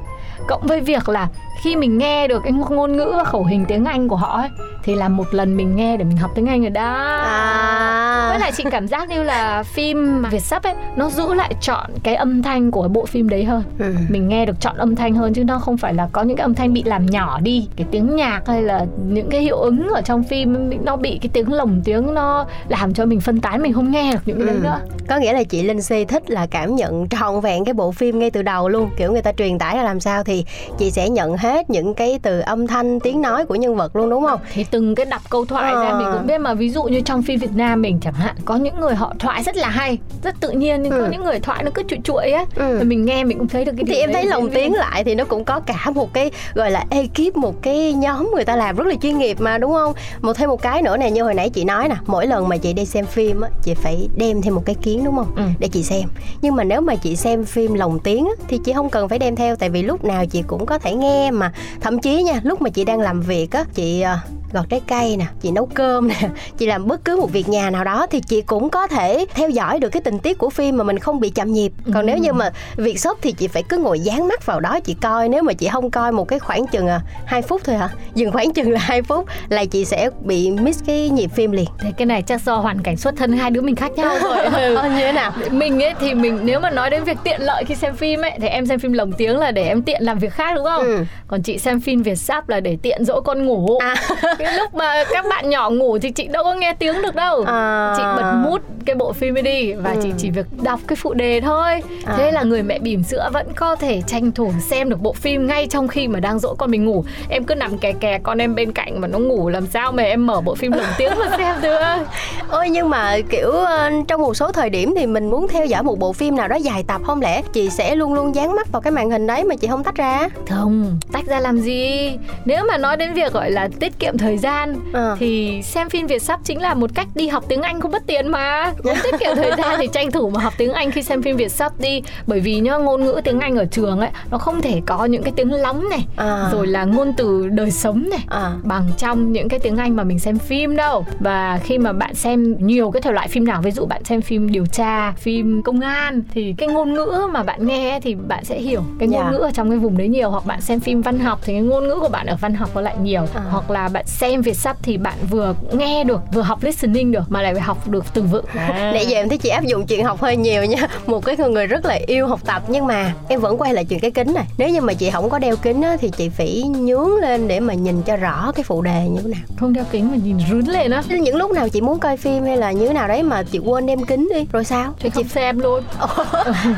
cộng 0.48 0.62
với 0.66 0.80
việc 0.80 1.08
là 1.08 1.28
khi 1.62 1.76
mình 1.76 1.98
nghe 1.98 2.28
được 2.28 2.42
cái 2.44 2.52
ngôn 2.52 2.96
ngữ 2.96 3.12
và 3.16 3.24
khẩu 3.24 3.44
hình 3.44 3.64
tiếng 3.68 3.84
Anh 3.84 4.08
của 4.08 4.16
họ 4.16 4.36
ấy 4.36 4.48
thì 4.82 4.94
là 4.94 5.08
một 5.08 5.34
lần 5.34 5.56
mình 5.56 5.76
nghe 5.76 5.96
để 5.96 6.04
mình 6.04 6.16
học 6.16 6.30
tiếng 6.34 6.46
Anh 6.46 6.60
rồi 6.60 6.70
đó. 6.70 6.94
à 7.24 8.26
Với 8.30 8.38
lại 8.38 8.52
chị 8.56 8.64
cảm 8.70 8.88
giác 8.88 9.08
như 9.08 9.22
là 9.22 9.62
phim 9.62 10.22
Việt 10.30 10.42
sắp 10.42 10.62
ấy 10.62 10.74
nó 10.96 11.10
giữ 11.10 11.34
lại 11.34 11.54
chọn 11.60 11.90
cái 12.02 12.14
âm 12.14 12.42
thanh 12.42 12.70
của 12.70 12.88
bộ 12.88 13.06
phim 13.06 13.28
đấy 13.28 13.44
hơn. 13.44 13.62
Ừ. 13.78 13.94
Mình 14.08 14.28
nghe 14.28 14.46
được 14.46 14.60
chọn 14.60 14.76
âm 14.76 14.96
thanh 14.96 15.14
hơn 15.14 15.34
chứ 15.34 15.44
nó 15.44 15.58
không 15.58 15.76
phải 15.76 15.94
là 15.94 16.08
có 16.12 16.22
những 16.22 16.36
cái 16.36 16.42
âm 16.42 16.54
thanh 16.54 16.72
bị 16.72 16.82
làm 16.82 17.06
nhỏ 17.06 17.40
đi, 17.42 17.68
cái 17.76 17.86
tiếng 17.90 18.16
nhạc 18.16 18.40
hay 18.46 18.62
là 18.62 18.84
những 19.08 19.30
cái 19.30 19.40
hiệu 19.40 19.56
ứng 19.58 19.88
ở 19.88 20.02
trong 20.02 20.22
phim 20.24 20.70
nó 20.84 20.96
bị 20.96 21.18
cái 21.22 21.28
tiếng 21.32 21.52
lồng 21.52 21.80
tiếng 21.84 22.14
nó 22.14 22.46
làm 22.68 22.94
cho 22.94 23.04
mình 23.04 23.20
phân 23.20 23.40
tán 23.40 23.62
mình 23.62 23.72
không 23.72 23.90
nghe 23.90 24.12
được 24.12 24.18
những 24.26 24.36
cái 24.38 24.46
đấy 24.46 24.56
Ừ. 24.56 24.62
nữa. 24.64 24.78
có 25.08 25.16
nghĩa 25.16 25.32
là 25.32 25.42
chị 25.44 25.62
Linh 25.62 25.82
Si 25.82 26.04
thích 26.04 26.30
là 26.30 26.46
cảm 26.46 26.74
nhận 26.76 27.08
trọn 27.08 27.40
vẹn 27.40 27.64
cái 27.64 27.74
bộ 27.74 27.92
phim 27.92 28.18
ngay 28.18 28.30
từ 28.30 28.42
đầu 28.42 28.68
luôn 28.68 28.90
kiểu 28.96 29.12
người 29.12 29.22
ta 29.22 29.32
truyền 29.32 29.58
tải 29.58 29.76
ra 29.76 29.82
làm 29.82 30.00
sao 30.00 30.23
thì 30.24 30.44
chị 30.78 30.90
sẽ 30.90 31.08
nhận 31.08 31.36
hết 31.36 31.70
những 31.70 31.94
cái 31.94 32.18
từ 32.22 32.40
âm 32.40 32.66
thanh 32.66 33.00
tiếng 33.00 33.20
nói 33.20 33.46
của 33.46 33.54
nhân 33.54 33.76
vật 33.76 33.96
luôn 33.96 34.10
đúng 34.10 34.24
không 34.26 34.40
thì 34.52 34.64
từng 34.70 34.94
cái 34.94 35.06
đọc 35.06 35.22
câu 35.30 35.44
thoại 35.44 35.74
ra 35.74 35.88
Ờ. 35.90 35.98
mình 35.98 36.06
cũng 36.12 36.26
biết 36.26 36.38
mà 36.38 36.54
ví 36.54 36.70
dụ 36.70 36.82
như 36.82 37.00
trong 37.00 37.22
phim 37.22 37.40
Việt 37.40 37.54
Nam 37.54 37.82
mình 37.82 37.98
chẳng 38.02 38.14
hạn 38.14 38.34
có 38.44 38.56
những 38.56 38.80
người 38.80 38.94
họ 38.94 39.12
thoại 39.18 39.42
rất 39.42 39.56
là 39.56 39.68
hay 39.68 39.98
rất 40.22 40.34
tự 40.40 40.50
nhiên 40.50 40.82
nhưng 40.82 40.92
có 40.92 40.98
Ừ. 40.98 41.08
những 41.12 41.24
người 41.24 41.40
thoại 41.40 41.62
nó 41.64 41.70
cứ 41.74 41.82
chuỗi 41.88 41.98
chuỗi 42.04 42.30
á 42.30 42.44
Ừ. 42.56 42.74
Rồi 42.76 42.84
mình 42.84 43.04
nghe 43.04 43.24
mình 43.24 43.38
cũng 43.38 43.48
thấy 43.48 43.64
được 43.64 43.72
cái 43.76 43.84
thì 43.88 43.94
em 43.94 44.12
thấy 44.12 44.24
lồng 44.24 44.50
tiếng 44.50 44.72
lại 44.74 45.04
thì 45.04 45.14
nó 45.14 45.24
cũng 45.24 45.44
có 45.44 45.60
cả 45.60 45.90
một 45.94 46.12
cái 46.12 46.30
gọi 46.54 46.70
là 46.70 46.84
ekip 46.90 47.36
một 47.36 47.62
cái 47.62 47.92
nhóm 47.92 48.30
người 48.34 48.44
ta 48.44 48.56
làm 48.56 48.76
rất 48.76 48.86
là 48.86 48.94
chuyên 49.02 49.18
nghiệp 49.18 49.36
mà 49.40 49.58
đúng 49.58 49.72
không 49.72 49.92
một 50.20 50.32
thêm 50.32 50.48
một 50.48 50.62
cái 50.62 50.82
nữa 50.82 50.96
nè 50.96 51.10
như 51.10 51.22
hồi 51.22 51.34
nãy 51.34 51.50
chị 51.50 51.64
nói 51.64 51.88
nè 51.88 51.94
mỗi 52.06 52.26
lần 52.26 52.48
mà 52.48 52.56
chị 52.56 52.72
đi 52.72 52.84
xem 52.84 53.06
phim 53.06 53.40
á 53.40 53.48
chị 53.62 53.74
phải 53.74 54.08
đem 54.16 54.42
thêm 54.42 54.54
một 54.54 54.62
cái 54.66 54.74
kiến 54.82 55.04
đúng 55.04 55.16
không 55.16 55.32
Ừ. 55.36 55.42
để 55.58 55.68
chị 55.68 55.82
xem 55.82 56.08
nhưng 56.42 56.56
mà 56.56 56.64
nếu 56.64 56.80
mà 56.80 56.94
chị 56.96 57.16
xem 57.16 57.44
phim 57.44 57.74
lồng 57.74 57.98
tiếng 57.98 58.24
á, 58.26 58.32
thì 58.48 58.58
chị 58.64 58.72
không 58.72 58.90
cần 58.90 59.08
phải 59.08 59.18
đem 59.18 59.36
theo 59.36 59.56
tại 59.56 59.68
vì 59.70 59.82
lúc 59.82 60.04
nào 60.04 60.13
chị 60.30 60.42
cũng 60.46 60.66
có 60.66 60.78
thể 60.78 60.94
nghe 60.94 61.30
mà. 61.30 61.52
Thậm 61.80 61.98
chí 61.98 62.22
nha 62.22 62.40
lúc 62.42 62.62
mà 62.62 62.70
chị 62.70 62.84
đang 62.84 63.00
làm 63.00 63.20
việc 63.20 63.50
á 63.50 63.64
chị 63.74 64.00
à, 64.00 64.18
gọt 64.52 64.64
trái 64.68 64.80
cây 64.88 65.16
nè 65.16 65.24
chị 65.42 65.50
nấu 65.50 65.66
cơm 65.66 66.08
nè 66.08 66.28
chị 66.58 66.66
làm 66.66 66.86
bất 66.86 67.04
cứ 67.04 67.16
một 67.16 67.32
việc 67.32 67.48
nhà 67.48 67.70
nào 67.70 67.84
đó 67.84 68.06
thì 68.10 68.20
chị 68.20 68.40
cũng 68.42 68.70
có 68.70 68.86
thể 68.86 69.26
theo 69.34 69.48
dõi 69.48 69.78
được 69.78 69.88
cái 69.88 70.02
tình 70.02 70.18
tiết 70.18 70.38
của 70.38 70.50
phim 70.50 70.76
mà 70.76 70.84
mình 70.84 70.98
không 70.98 71.20
bị 71.20 71.30
chậm 71.30 71.52
nhịp. 71.52 71.72
Còn 71.94 72.06
nếu 72.06 72.18
như 72.18 72.32
mà 72.32 72.50
việc 72.76 73.00
sốc 73.00 73.18
thì 73.22 73.32
chị 73.32 73.48
phải 73.48 73.62
cứ 73.62 73.78
ngồi 73.78 74.00
dán 74.00 74.28
mắt 74.28 74.46
vào 74.46 74.60
đó 74.60 74.80
chị 74.80 74.94
coi. 75.02 75.28
Nếu 75.28 75.42
mà 75.42 75.52
chị 75.52 75.68
không 75.72 75.90
coi 75.90 76.12
một 76.12 76.28
cái 76.28 76.38
khoảng 76.38 76.66
chừng 76.66 76.88
à, 76.88 77.00
2 77.26 77.42
phút 77.42 77.60
thôi 77.64 77.76
hả? 77.76 77.88
Dừng 78.14 78.32
khoảng 78.32 78.52
chừng 78.52 78.70
là 78.70 78.80
2 78.80 79.02
phút 79.02 79.26
là 79.48 79.64
chị 79.64 79.84
sẽ 79.84 80.10
bị 80.20 80.50
miss 80.50 80.84
cái 80.86 81.08
nhịp 81.08 81.30
phim 81.34 81.52
liền. 81.52 81.66
Thế 81.78 81.92
cái 81.96 82.06
này 82.06 82.22
chắc 82.22 82.40
do 82.42 82.56
hoàn 82.56 82.78
cảnh 82.80 82.96
xuất 82.96 83.14
thân 83.16 83.32
hai 83.32 83.50
đứa 83.50 83.60
mình 83.60 83.76
khác 83.76 83.92
nhau 83.96 84.16
rồi. 84.22 84.38
Ừ. 84.44 84.74
Ờ, 84.84 84.88
như 84.88 85.00
thế 85.00 85.12
nào? 85.12 85.32
Mình 85.50 85.82
ấy 85.82 85.94
thì 86.00 86.14
mình 86.14 86.38
nếu 86.42 86.60
mà 86.60 86.70
nói 86.70 86.90
đến 86.90 87.04
việc 87.04 87.18
tiện 87.24 87.40
lợi 87.42 87.64
khi 87.64 87.74
xem 87.74 87.96
phim 87.96 88.20
ấy 88.20 88.32
thì 88.40 88.48
em 88.48 88.66
xem 88.66 88.78
phim 88.78 88.92
lồng 88.92 89.12
tiếng 89.12 89.38
là 89.38 89.50
để 89.50 89.68
em 89.68 89.82
tiện 89.82 90.02
làm 90.04 90.18
việc 90.18 90.32
khác 90.32 90.52
đúng 90.54 90.64
không 90.64 90.84
Ừ. 90.84 91.04
còn 91.28 91.42
chị 91.42 91.58
xem 91.58 91.80
phim 91.80 92.02
việt 92.02 92.14
sắp 92.16 92.48
là 92.48 92.60
để 92.60 92.76
tiện 92.82 93.04
dỗ 93.04 93.20
con 93.20 93.46
ngủ 93.46 93.78
À. 93.78 93.94
cái 94.38 94.54
lúc 94.58 94.74
mà 94.74 95.04
các 95.10 95.24
bạn 95.30 95.50
nhỏ 95.50 95.70
ngủ 95.70 95.98
thì 95.98 96.10
chị 96.10 96.26
đâu 96.28 96.44
có 96.44 96.54
nghe 96.54 96.74
tiếng 96.78 97.02
được 97.02 97.14
đâu 97.14 97.44
À. 97.46 97.94
chị 97.96 98.02
bật 98.16 98.32
mút 98.44 98.60
cái 98.86 98.94
bộ 98.96 99.12
phim 99.12 99.36
ấy 99.36 99.42
đi 99.42 99.72
và 99.72 99.90
Ừ. 99.90 99.96
chị 100.02 100.08
chỉ 100.18 100.30
việc 100.30 100.46
đọc 100.62 100.80
cái 100.86 100.96
phụ 100.96 101.14
đề 101.14 101.40
thôi 101.40 101.80
À. 102.06 102.14
thế 102.18 102.30
là 102.30 102.42
người 102.42 102.62
mẹ 102.62 102.78
bỉm 102.78 103.02
sữa 103.02 103.30
vẫn 103.32 103.46
có 103.56 103.76
thể 103.76 104.02
tranh 104.06 104.32
thủ 104.32 104.52
xem 104.70 104.88
được 104.90 105.00
bộ 105.00 105.12
phim 105.12 105.46
ngay 105.46 105.66
trong 105.70 105.88
khi 105.88 106.08
mà 106.08 106.20
đang 106.20 106.38
dỗ 106.38 106.54
con 106.54 106.70
mình 106.70 106.84
ngủ 106.84 107.04
em 107.28 107.44
cứ 107.44 107.54
nằm 107.54 107.78
kè 107.78 107.92
kè 107.92 108.18
con 108.22 108.38
em 108.38 108.54
bên 108.54 108.72
cạnh 108.72 109.00
mà 109.00 109.08
nó 109.08 109.18
ngủ 109.18 109.48
làm 109.48 109.66
sao 109.66 109.92
mà 109.92 110.02
em 110.02 110.26
mở 110.26 110.40
bộ 110.40 110.54
phim 110.54 110.72
lồng 110.72 110.86
tiếng 110.98 111.10
mà 111.18 111.36
xem 111.38 111.56
được 111.62 111.80
ôi 112.50 112.68
nhưng 112.70 112.88
mà 112.90 113.16
kiểu 113.30 113.50
ờ, 113.50 113.90
trong 114.08 114.20
một 114.22 114.34
số 114.36 114.52
thời 114.52 114.70
điểm 114.70 114.94
thì 114.96 115.06
mình 115.06 115.30
muốn 115.30 115.48
theo 115.48 115.66
dõi 115.66 115.82
một 115.82 115.98
bộ 115.98 116.12
phim 116.12 116.36
nào 116.36 116.48
đó 116.48 116.56
dài 116.56 116.84
tập 116.88 117.00
không 117.04 117.20
lẽ 117.22 117.42
chị 117.52 117.70
sẽ 117.70 117.94
luôn 117.96 118.14
luôn 118.14 118.34
dán 118.34 118.56
mắt 118.56 118.72
vào 118.72 118.82
cái 118.82 118.90
màn 118.90 119.10
hình 119.10 119.26
đấy 119.26 119.44
mà 119.44 119.54
chị 119.56 119.66
không 119.68 119.84
tách 119.84 119.93
ra 119.94 120.28
Không, 120.50 120.98
tách 121.12 121.26
ra 121.26 121.40
làm 121.40 121.58
gì? 121.58 122.12
Nếu 122.44 122.64
mà 122.68 122.78
nói 122.78 122.96
đến 122.96 123.12
việc 123.14 123.32
gọi 123.32 123.50
là 123.50 123.68
tiết 123.80 123.98
kiệm 123.98 124.18
thời 124.18 124.38
gian 124.38 124.74
Ờ. 124.92 125.16
thì 125.20 125.60
xem 125.62 125.90
phim 125.90 126.06
Việt 126.06 126.22
sắp 126.22 126.40
chính 126.44 126.60
là 126.62 126.74
một 126.74 126.90
cách 126.94 127.06
đi 127.14 127.28
học 127.28 127.44
tiếng 127.48 127.62
Anh 127.62 127.80
không 127.80 127.90
mất 127.92 128.02
tiền 128.06 128.28
mà. 128.28 128.72
Muốn 128.84 128.94
tiết 129.04 129.14
kiệm 129.20 129.36
thời 129.36 129.52
gian 129.58 129.76
thì 129.78 129.86
tranh 129.92 130.10
thủ 130.10 130.30
mà 130.30 130.40
học 130.40 130.52
tiếng 130.58 130.72
Anh 130.72 130.90
khi 130.90 131.02
xem 131.02 131.22
phim 131.22 131.36
Việt 131.36 131.52
sắp 131.52 131.72
đi. 131.78 132.02
Bởi 132.26 132.40
vì 132.40 132.60
nhá 132.60 132.76
ngôn 132.76 133.04
ngữ 133.04 133.20
tiếng 133.24 133.40
Anh 133.40 133.56
ở 133.56 133.64
trường 133.64 134.00
ấy 134.00 134.10
nó 134.30 134.38
không 134.38 134.60
thể 134.60 134.80
có 134.86 135.04
những 135.04 135.22
cái 135.22 135.32
tiếng 135.36 135.52
lóng 135.52 135.88
này, 135.90 136.06
À. 136.16 136.48
rồi 136.52 136.66
là 136.66 136.84
ngôn 136.84 137.12
từ 137.16 137.48
đời 137.48 137.70
sống 137.70 138.08
này. 138.10 138.24
À. 138.28 138.52
bằng 138.62 138.88
trong 138.98 139.32
những 139.32 139.48
cái 139.48 139.58
tiếng 139.60 139.76
Anh 139.76 139.96
mà 139.96 140.04
mình 140.04 140.18
xem 140.18 140.38
phim 140.38 140.76
đâu 140.76 141.06
và 141.20 141.60
khi 141.64 141.78
mà 141.78 141.92
bạn 141.92 142.14
xem 142.14 142.56
nhiều 142.58 142.90
cái 142.90 143.02
thể 143.02 143.12
loại 143.12 143.28
phim 143.28 143.44
nào 143.44 143.62
ví 143.62 143.70
dụ 143.70 143.86
bạn 143.86 144.04
xem 144.04 144.20
phim 144.22 144.52
điều 144.52 144.66
tra 144.66 145.12
phim 145.12 145.62
công 145.62 145.80
an 145.80 146.22
thì 146.34 146.54
cái 146.58 146.68
ngôn 146.68 146.94
ngữ 146.94 147.26
mà 147.32 147.42
bạn 147.42 147.66
nghe 147.66 148.00
thì 148.02 148.14
bạn 148.14 148.44
sẽ 148.44 148.58
hiểu 148.58 148.82
cái 148.98 149.08
ngôn 149.08 149.22
Dạ. 149.24 149.30
ngữ 149.30 149.36
ở 149.36 149.50
trong 149.50 149.70
cái 149.70 149.78
vùng 149.84 149.98
đấy 149.98 150.08
nhiều 150.08 150.30
hoặc 150.30 150.46
bạn 150.46 150.60
xem 150.60 150.80
phim 150.80 151.02
văn 151.02 151.18
học 151.18 151.38
thì 151.44 151.52
cái 151.52 151.62
ngôn 151.62 151.88
ngữ 151.88 151.96
của 152.00 152.08
bạn 152.08 152.26
ở 152.26 152.36
văn 152.40 152.54
học 152.54 152.70
nó 152.74 152.80
lại 152.80 152.94
nhiều. 153.02 153.26
À. 153.34 153.42
hoặc 153.50 153.70
là 153.70 153.88
bạn 153.88 154.06
xem 154.06 154.42
Việt 154.42 154.56
sắp 154.56 154.76
thì 154.82 154.96
bạn 154.96 155.14
vừa 155.30 155.54
nghe 155.72 156.04
được 156.04 156.20
vừa 156.32 156.42
học 156.42 156.62
listening 156.62 157.12
được 157.12 157.22
mà 157.28 157.42
lại 157.42 157.60
học 157.60 157.88
được 157.88 158.04
từ 158.14 158.22
vựng. 158.22 158.44
Nãy 158.54 159.06
giờ 159.06 159.16
em 159.16 159.28
thấy 159.28 159.38
chị 159.38 159.48
áp 159.48 159.64
dụng 159.64 159.86
chuyện 159.86 160.04
học 160.04 160.20
hơi 160.20 160.36
nhiều 160.36 160.64
nha. 160.64 160.88
Một 161.06 161.24
cái 161.24 161.36
người 161.36 161.66
rất 161.66 161.84
là 161.84 161.98
yêu 162.06 162.26
học 162.26 162.40
tập 162.46 162.62
Nhưng 162.68 162.86
mà 162.86 163.14
em 163.28 163.40
vẫn 163.40 163.58
quay 163.58 163.74
lại 163.74 163.84
chuyện 163.84 164.00
cái 164.00 164.10
kính 164.10 164.34
này. 164.34 164.44
Nếu 164.58 164.68
như 164.68 164.80
mà 164.80 164.92
chị 164.92 165.10
không 165.10 165.30
có 165.30 165.38
đeo 165.38 165.56
kính 165.56 165.82
á, 165.82 165.96
thì 166.00 166.10
chị 166.16 166.28
phải 166.28 166.62
nhướng 166.62 167.16
lên 167.16 167.48
để 167.48 167.60
mà 167.60 167.74
nhìn 167.74 168.02
cho 168.02 168.16
rõ 168.16 168.52
cái 168.54 168.64
phụ 168.64 168.82
đề 168.82 169.08
như 169.08 169.20
thế 169.22 169.28
nào. 169.28 169.40
Không 169.56 169.72
đeo 169.72 169.84
kính 169.90 170.10
mà 170.10 170.16
nhìn 170.24 170.36
rướn 170.50 170.64
lên 170.64 170.90
á. 170.90 171.02
Những 171.08 171.36
lúc 171.36 171.50
nào 171.50 171.68
chị 171.68 171.80
muốn 171.80 171.98
coi 171.98 172.16
phim 172.16 172.44
hay 172.44 172.56
là 172.56 172.72
như 172.72 172.86
thế 172.88 172.94
nào 172.94 173.08
đấy 173.08 173.22
mà 173.22 173.42
chị 173.42 173.58
quên 173.58 173.86
đem 173.86 174.04
kính 174.06 174.28
đi 174.34 174.46
Rồi 174.52 174.64
sao? 174.64 174.94
thì 175.00 175.10
không 175.10 175.28
xem 175.28 175.58
luôn. 175.58 175.82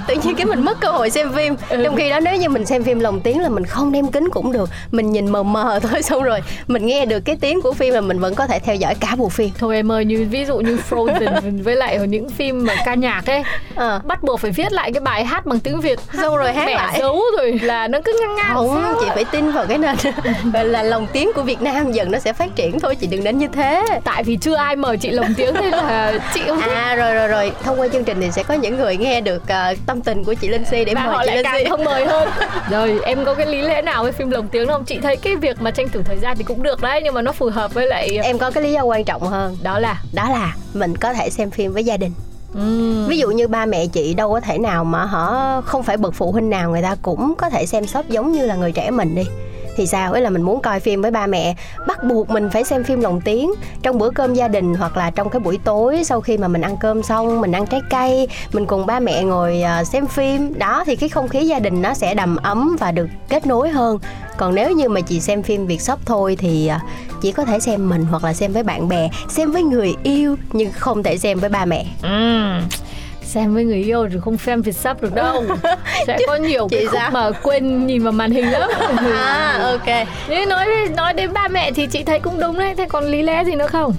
Tự 0.08 0.14
nhiên 0.24 0.34
cái 0.36 0.46
mình 0.46 0.64
mất 0.64 0.80
cơ 0.80 0.90
hội 0.90 1.10
xem 1.10 1.32
phim. 1.32 1.56
Ừ. 1.68 1.84
Trong 1.84 1.96
khi 1.96 2.10
đó 2.10 2.20
nếu 2.20 2.36
như 2.36 2.48
mình 2.48 2.66
xem 2.66 2.82
phim 2.84 2.95
lồng 3.00 3.20
tiếng 3.20 3.40
là 3.40 3.48
mình 3.48 3.64
không 3.64 3.92
đem 3.92 4.10
kính 4.10 4.28
cũng 4.30 4.52
được. 4.52 4.70
Mình 4.90 5.12
nhìn 5.12 5.28
mờ 5.32 5.42
mờ 5.42 5.78
thôi 5.82 6.02
xong 6.02 6.22
rồi 6.22 6.40
Mình 6.66 6.86
nghe 6.86 7.06
được 7.06 7.20
cái 7.20 7.36
tiếng 7.40 7.60
của 7.62 7.72
phim 7.72 7.94
là 7.94 8.00
mình 8.00 8.18
vẫn 8.18 8.34
có 8.34 8.46
thể 8.46 8.58
theo 8.58 8.74
dõi 8.74 8.94
cả 9.00 9.14
bộ 9.18 9.28
phim. 9.28 9.50
Thôi 9.58 9.76
em 9.76 9.92
ơi 9.92 10.04
như 10.04 10.26
ví 10.30 10.44
dụ 10.44 10.58
như 10.58 10.78
Frozen 10.90 11.62
với 11.64 11.76
lại 11.76 11.98
những 11.98 12.28
phim 12.28 12.64
mà 12.66 12.74
ca 12.84 12.94
nhạc 12.94 13.22
ấy 13.26 13.42
Ờ. 13.74 14.00
bắt 14.04 14.22
buộc 14.22 14.40
phải 14.40 14.50
viết 14.50 14.72
lại 14.72 14.92
cái 14.92 15.00
bài 15.00 15.24
hát 15.24 15.46
bằng 15.46 15.60
tiếng 15.60 15.80
Việt. 15.80 15.98
Xong 16.22 16.36
rồi 16.36 16.52
hát 16.52 16.70
lại. 16.70 16.96
dấu 16.98 17.20
rồi 17.38 17.60
là 17.62 17.88
nó 17.88 17.98
cứ 18.04 18.18
ngang 18.20 18.36
ngang 18.36 18.54
không 18.54 18.80
sao 18.82 18.94
chị 19.00 19.06
phải 19.14 19.24
tin 19.24 19.52
vào 19.52 19.66
cái 19.66 19.78
nền 19.78 19.96
là 20.66 20.82
lòng 20.82 21.06
tiếng 21.12 21.30
của 21.34 21.42
Việt 21.42 21.62
Nam 21.62 21.92
dần 21.92 22.10
nó 22.10 22.18
sẽ 22.18 22.32
phát 22.32 22.56
triển 22.56 22.80
thôi 22.80 22.94
chị 22.96 23.06
đừng 23.06 23.24
đến 23.24 23.38
như 23.38 23.46
thế. 23.52 23.82
Tại 24.04 24.22
vì 24.22 24.36
chưa 24.36 24.54
ai 24.54 24.76
mời 24.76 24.96
chị 24.96 25.10
lồng 25.10 25.34
tiếng 25.36 25.54
nên 25.54 25.70
là 25.70 26.12
chị 26.34 26.40
không 26.46 26.60
thích 26.60 26.72
à 26.74 26.94
rồi 26.94 27.14
rồi 27.14 27.28
rồi. 27.28 27.52
Thông 27.64 27.80
qua 27.80 27.88
chương 27.88 28.04
trình 28.04 28.20
thì 28.20 28.30
sẽ 28.32 28.42
có 28.42 28.54
những 28.54 28.76
người 28.76 28.96
nghe 28.96 29.20
được 29.20 29.42
ờ, 29.48 29.74
tâm 29.86 30.00
tình 30.00 30.24
của 30.24 30.34
chị 30.34 30.48
Linh 30.48 30.64
Si 30.70 30.84
để 30.84 30.94
và 30.94 31.00
mời 31.06 31.14
họ 31.14 31.22
chị 31.26 31.26
lại 31.26 31.36
Linh 31.36 31.64
Si. 31.64 31.70
không 31.70 31.84
mời 31.84 32.06
hơn. 32.06 32.28
Rồi 32.70 32.85
em 33.04 33.24
có 33.24 33.34
cái 33.34 33.46
lý 33.46 33.62
lẽ 33.62 33.82
nào 33.82 34.02
với 34.02 34.12
phim 34.12 34.30
lồng 34.30 34.48
tiếng 34.48 34.68
không? 34.68 34.84
Chị 34.84 34.98
thấy 35.02 35.16
cái 35.16 35.36
việc 35.36 35.62
mà 35.62 35.70
tranh 35.70 35.88
thủ 35.88 36.00
thời 36.04 36.16
gian 36.18 36.36
thì 36.36 36.44
cũng 36.44 36.62
được 36.62 36.80
đấy 36.82 37.00
nhưng 37.04 37.14
mà 37.14 37.22
nó 37.22 37.32
phù 37.32 37.50
hợp 37.50 37.74
với 37.74 37.86
lại 37.86 38.18
em 38.22 38.38
có 38.38 38.50
cái 38.50 38.62
lý 38.62 38.72
do 38.72 38.82
quan 38.82 39.04
trọng 39.04 39.22
hơn. 39.22 39.56
Đó 39.62 39.78
là? 39.78 40.02
Đó 40.14 40.28
là 40.28 40.56
mình 40.74 40.96
có 40.96 41.12
thể 41.12 41.30
xem 41.30 41.50
phim 41.50 41.72
với 41.72 41.84
gia 41.84 41.96
đình. 41.96 42.12
Ừm, 42.54 43.06
ví 43.08 43.18
dụ 43.18 43.30
như 43.30 43.48
ba 43.48 43.66
mẹ 43.66 43.86
chị 43.86 44.14
đâu 44.14 44.32
có 44.32 44.40
thể 44.40 44.58
nào 44.58 44.84
mà 44.84 45.04
họ 45.04 45.60
không 45.64 45.82
phải 45.82 45.96
bậc 45.96 46.14
phụ 46.14 46.32
huynh 46.32 46.50
nào 46.50 46.70
người 46.70 46.82
ta 46.82 46.96
cũng 47.02 47.34
có 47.38 47.50
thể 47.50 47.66
xem 47.66 47.86
shop 47.86 48.08
giống 48.08 48.32
như 48.32 48.46
là 48.46 48.54
người 48.54 48.72
trẻ 48.72 48.90
mình 48.90 49.14
đi 49.14 49.24
thì 49.76 49.86
sao? 49.86 50.12
Ấy 50.12 50.20
là 50.20 50.30
mình 50.30 50.42
muốn 50.42 50.62
coi 50.62 50.80
phim 50.80 51.02
với 51.02 51.10
ba 51.10 51.26
mẹ, 51.26 51.54
bắt 51.86 52.04
buộc 52.04 52.30
mình 52.30 52.50
phải 52.52 52.64
xem 52.64 52.84
phim 52.84 53.00
lồng 53.00 53.20
tiếng 53.20 53.52
trong 53.82 53.98
bữa 53.98 54.10
cơm 54.10 54.34
gia 54.34 54.48
đình 54.48 54.74
hoặc 54.74 54.96
là 54.96 55.10
trong 55.10 55.30
cái 55.30 55.40
buổi 55.40 55.58
tối 55.64 56.04
sau 56.04 56.20
khi 56.20 56.38
mà 56.38 56.48
mình 56.48 56.62
ăn 56.62 56.76
cơm 56.80 57.02
xong, 57.02 57.40
mình 57.40 57.52
ăn 57.52 57.66
trái 57.66 57.80
cây, 57.90 58.28
mình 58.52 58.66
cùng 58.66 58.86
ba 58.86 59.00
mẹ 59.00 59.22
ngồi 59.22 59.62
à, 59.62 59.84
xem 59.84 60.06
phim. 60.06 60.58
Đó, 60.58 60.84
thì 60.86 60.96
cái 60.96 61.08
không 61.08 61.28
khí 61.28 61.46
gia 61.46 61.58
đình 61.58 61.82
nó 61.82 61.94
sẽ 61.94 62.14
đầm 62.14 62.36
ấm 62.36 62.76
và 62.80 62.92
được 62.92 63.06
kết 63.28 63.46
nối 63.46 63.68
hơn. 63.68 63.98
Còn 64.36 64.54
nếu 64.54 64.70
như 64.70 64.88
mà 64.88 65.00
chị 65.00 65.20
xem 65.20 65.42
phim 65.42 65.66
việt 65.66 65.80
shop 65.80 65.98
thôi 66.06 66.36
thì 66.38 66.66
à, 66.66 66.80
chỉ 67.20 67.32
có 67.32 67.44
thể 67.44 67.60
xem 67.60 67.88
mình 67.88 68.04
hoặc 68.04 68.24
là 68.24 68.32
xem 68.32 68.52
với 68.52 68.62
bạn 68.62 68.88
bè, 68.88 69.08
xem 69.28 69.52
với 69.52 69.62
người 69.62 69.94
yêu 70.02 70.36
nhưng 70.52 70.72
không 70.72 71.02
thể 71.02 71.18
xem 71.18 71.38
với 71.38 71.50
ba 71.50 71.64
mẹ. 71.64 71.86
Ừ 72.02 72.60
xem 73.26 73.54
với 73.54 73.64
người 73.64 73.82
yêu 73.82 74.08
thì 74.12 74.16
không 74.24 74.38
xem 74.38 74.62
Việt 74.62 74.76
sắp 74.76 75.02
được 75.02 75.14
đâu. 75.14 75.44
Sẽ 76.06 76.18
có 76.26 76.36
nhiều 76.36 76.68
cái 76.70 76.86
khúc 76.86 77.00
mà 77.12 77.30
quên 77.42 77.86
nhìn 77.86 78.02
vào 78.02 78.12
màn 78.12 78.30
hình 78.30 78.50
lắm. 78.50 78.70
À 79.16 79.58
ok. 79.62 80.06
Nhưng 80.28 80.48
nói 80.48 80.66
nói 80.96 81.12
đến 81.12 81.32
ba 81.32 81.48
mẹ 81.48 81.72
thì 81.72 81.86
chị 81.86 82.04
thấy 82.04 82.20
cũng 82.20 82.40
đúng 82.40 82.58
đấy. 82.58 82.74
Thế 82.76 82.86
còn 82.88 83.04
lý 83.04 83.22
lẽ 83.22 83.44
gì 83.44 83.54
nữa 83.54 83.66
không 83.66 83.94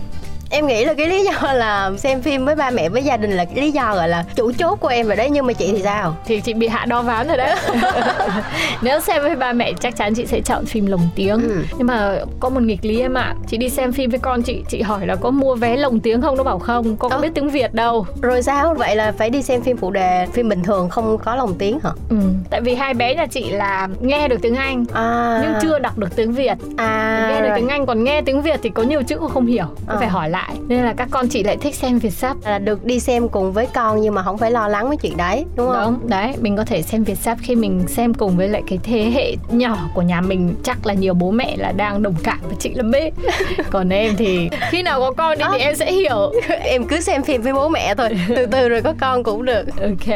em 0.49 0.67
nghĩ 0.67 0.85
là 0.85 0.93
cái 0.93 1.07
lý 1.07 1.25
do 1.25 1.53
là 1.53 1.91
xem 1.97 2.21
phim 2.21 2.45
với 2.45 2.55
ba 2.55 2.71
mẹ 2.71 2.89
với 2.89 3.03
gia 3.03 3.17
đình 3.17 3.31
là 3.31 3.45
cái 3.45 3.55
lý 3.55 3.71
do 3.71 3.95
gọi 3.95 4.09
là 4.09 4.23
chủ 4.35 4.51
chốt 4.51 4.75
của 4.79 4.87
em 4.87 5.07
rồi 5.07 5.15
đấy 5.15 5.29
nhưng 5.29 5.45
mà 5.45 5.53
chị 5.53 5.71
thì 5.71 5.81
sao? 5.83 6.15
Thì 6.25 6.41
chị 6.41 6.53
bị 6.53 6.67
hạ 6.67 6.85
đo 6.85 7.01
ván 7.01 7.27
rồi 7.27 7.37
đấy. 7.37 7.55
Nếu 8.81 8.99
xem 8.99 9.21
với 9.21 9.35
ba 9.35 9.53
mẹ 9.53 9.73
chắc 9.79 9.95
chắn 9.95 10.13
chị 10.13 10.25
sẽ 10.25 10.41
chọn 10.41 10.65
phim 10.65 10.85
lồng 10.85 11.09
tiếng. 11.15 11.41
Ừ. 11.41 11.63
nhưng 11.77 11.87
mà 11.87 12.15
có 12.39 12.49
một 12.49 12.61
nghịch 12.61 12.85
lý 12.85 12.99
em 12.99 13.13
ạ. 13.13 13.35
Chị 13.47 13.57
đi 13.57 13.69
xem 13.69 13.91
phim 13.91 14.09
với 14.09 14.19
con 14.19 14.41
chị 14.41 14.63
chị 14.69 14.81
hỏi 14.81 15.07
là 15.07 15.15
có 15.15 15.31
mua 15.31 15.55
vé 15.55 15.77
lồng 15.77 15.99
tiếng 15.99 16.21
không? 16.21 16.37
Nó 16.37 16.43
bảo 16.43 16.59
không 16.59 16.97
con 16.97 17.11
không 17.11 17.21
biết 17.21 17.31
tiếng 17.35 17.49
việt 17.49 17.73
đâu. 17.73 18.05
Rồi 18.21 18.43
sao? 18.43 18.73
Vậy 18.73 18.95
là 18.95 19.11
phải 19.11 19.29
đi 19.29 19.41
xem 19.41 19.61
phim 19.61 19.77
phụ 19.77 19.91
đề 19.91 20.27
phim 20.33 20.49
bình 20.49 20.63
thường 20.63 20.89
không 20.89 21.17
có 21.17 21.35
lồng 21.35 21.53
tiếng 21.57 21.79
hả? 21.83 21.91
Ừ. 22.09 22.17
tại 22.49 22.61
vì 22.61 22.75
hai 22.75 22.93
bé 22.93 23.15
nhà 23.15 23.25
chị 23.25 23.49
là 23.51 23.87
nghe 23.99 24.27
được 24.27 24.37
tiếng 24.41 24.55
anh 24.55 24.85
à. 24.93 25.39
nhưng 25.43 25.53
chưa 25.61 25.79
đọc 25.79 25.97
được 25.97 26.15
tiếng 26.15 26.31
việt. 26.31 26.57
À. 26.77 27.27
Nghe 27.29 27.41
được 27.41 27.47
rồi. 27.47 27.57
tiếng 27.59 27.67
anh 27.67 27.85
còn 27.85 28.03
nghe 28.03 28.21
tiếng 28.21 28.41
việt 28.41 28.59
thì 28.63 28.69
có 28.69 28.83
nhiều 28.83 29.01
chữ 29.03 29.17
cô 29.19 29.27
không 29.27 29.45
hiểu. 29.45 29.65
Ờ. 29.87 29.97
phải 29.99 30.07
hỏi 30.07 30.29
lại 30.29 30.36
nên 30.67 30.83
là 30.83 30.93
các 30.93 31.07
con 31.11 31.27
chị 31.27 31.43
lại 31.43 31.57
thích 31.61 31.75
xem 31.75 31.99
Việt 31.99 32.13
sắp 32.13 32.37
là 32.43 32.59
được 32.59 32.85
đi 32.85 32.99
xem 32.99 33.29
cùng 33.29 33.51
với 33.51 33.67
con 33.73 34.01
nhưng 34.01 34.13
mà 34.13 34.23
không 34.23 34.37
phải 34.37 34.51
lo 34.51 34.67
lắng 34.67 34.87
với 34.87 34.97
chuyện 34.97 35.17
đấy 35.17 35.45
đúng 35.55 35.67
không? 35.67 35.97
Đúng, 35.99 36.09
đấy 36.09 36.33
mình 36.41 36.57
có 36.57 36.65
thể 36.65 36.81
xem 36.81 37.03
Việt 37.03 37.17
sắp 37.17 37.37
khi 37.41 37.55
mình 37.55 37.83
xem 37.87 38.13
cùng 38.13 38.37
với 38.37 38.49
lại 38.49 38.63
cái 38.67 38.79
thế 38.83 39.11
hệ 39.13 39.35
nhỏ 39.51 39.89
của 39.93 40.01
nhà 40.01 40.21
mình. 40.21 40.55
Chắc 40.63 40.85
là 40.85 40.93
nhiều 40.93 41.13
bố 41.13 41.31
mẹ 41.31 41.57
là 41.57 41.71
đang 41.71 42.03
đồng 42.03 42.15
cảm 42.23 42.39
với 42.41 42.55
chị 42.59 42.73
lắm 42.73 42.91
ấy 42.91 43.11
còn 43.69 43.89
em 43.89 44.15
thì 44.17 44.49
khi 44.71 44.81
nào 44.83 44.99
có 44.99 45.11
con 45.11 45.37
đi 45.37 45.45
thì 45.51 45.59
em 45.59 45.75
sẽ 45.75 45.91
hiểu. 45.91 46.31
Em 46.63 46.83
cứ 46.83 46.99
xem 46.99 47.23
phim 47.23 47.41
với 47.41 47.53
bố 47.53 47.69
mẹ 47.69 47.95
thôi 47.95 48.09
từ 48.35 48.45
từ 48.45 48.69
rồi 48.69 48.81
có 48.81 48.93
con 48.99 49.23
cũng 49.23 49.45
được. 49.45 49.63
Ok 49.81 50.15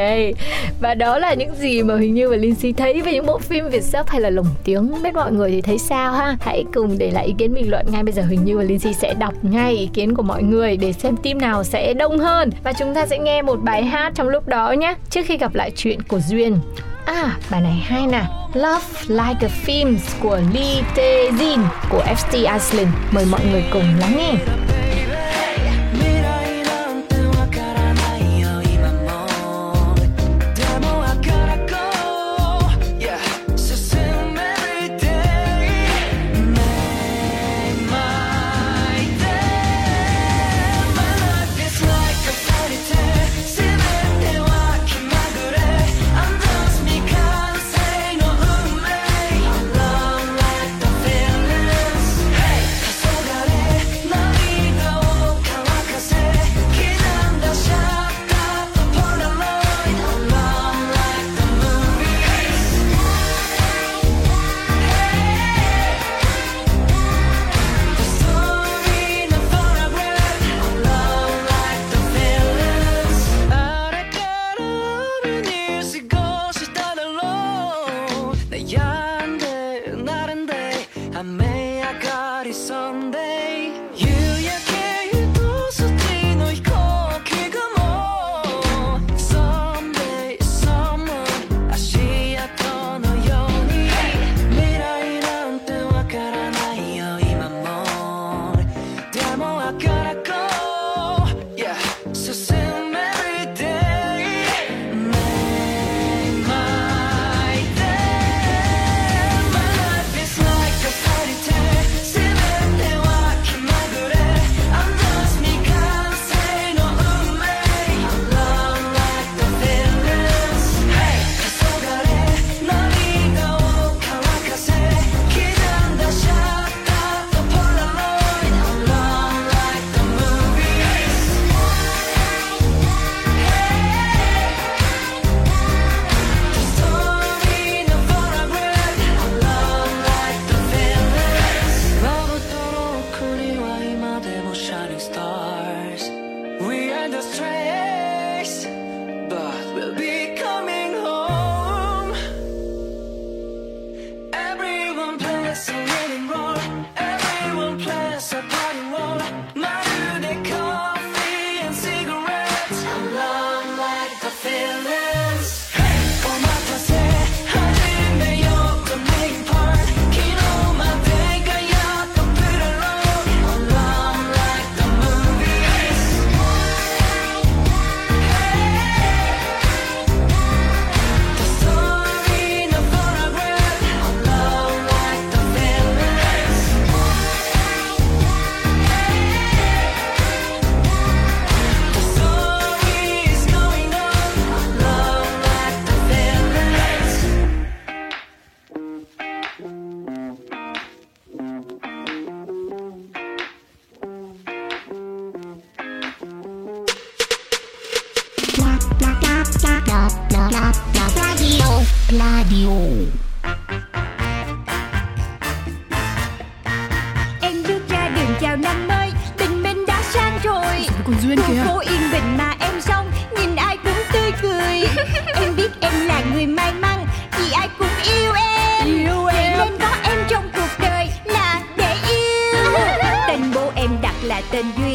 Và 0.82 0.94
đó 0.94 1.18
là 1.18 1.34
những 1.34 1.56
gì 1.56 1.84
mà 1.84 1.96
Huỳnh 1.96 2.14
Như 2.14 2.30
và 2.30 2.36
Lindsay 2.36 2.74
thấy 2.74 3.02
về 3.02 3.14
những 3.14 3.26
bộ 3.26 3.38
phim 3.38 3.70
Việt 3.70 3.84
sắp 3.84 4.10
hay 4.10 4.22
là 4.22 4.30
lồng 4.30 4.48
tiếng 4.64 4.94
Biết 5.04 5.14
mọi 5.14 5.32
người 5.32 5.52
thì 5.52 5.62
thấy 5.62 5.78
sao 5.78 6.14
ha? 6.14 6.38
Hãy 6.42 6.64
cùng 6.74 6.98
để 6.98 7.12
lại 7.12 7.26
ý 7.26 7.34
kiến 7.38 7.54
bình 7.54 7.70
luận 7.70 7.86
ngay 7.92 8.04
bây 8.04 8.14
giờ 8.14 8.22
Huỳnh 8.22 8.46
Như 8.46 8.58
và 8.58 8.64
Lindsay 8.64 8.94
sẽ 8.94 9.14
đọc 9.14 9.34
ngay 9.42 9.74
ý 9.74 9.90
kiến 9.94 10.11
của 10.16 10.24
mọi 10.24 10.44
người 10.44 10.78
Để 10.78 10.94
xem 10.94 11.18
team 11.18 11.38
nào 11.38 11.64
sẽ 11.64 11.94
đông 11.94 12.20
hơn. 12.20 12.50
Và 12.64 12.74
chúng 12.74 12.94
ta 12.94 13.06
sẽ 13.06 13.18
nghe 13.18 13.42
một 13.42 13.60
bài 13.64 13.84
hát 13.84 14.12
trong 14.16 14.30
lúc 14.30 14.48
đó 14.48 14.72
nhé 14.72 14.96
Trước 15.10 15.22
khi 15.26 15.38
gặp 15.38 15.56
lại 15.56 15.72
chuyện 15.76 16.02
của 16.02 16.20
Duyên. 16.20 16.58
À, 17.06 17.38
bài 17.52 17.62
này 17.62 17.84
hay 17.86 18.08
nè. 18.08 18.24
Love 18.54 18.86
Like 19.08 19.48
a 19.48 19.50
film 19.66 19.98
của 20.22 20.40
Lee 20.54 20.82
Tae 20.96 21.32
Jin 21.32 21.60
của 21.90 22.04
FT 22.04 22.34
Iceland. 22.34 22.90
Mời 23.12 23.26
mọi 23.32 23.42
người 23.52 23.64
cùng 23.74 23.86
lắng 24.00 24.14
nghe. 24.18 24.34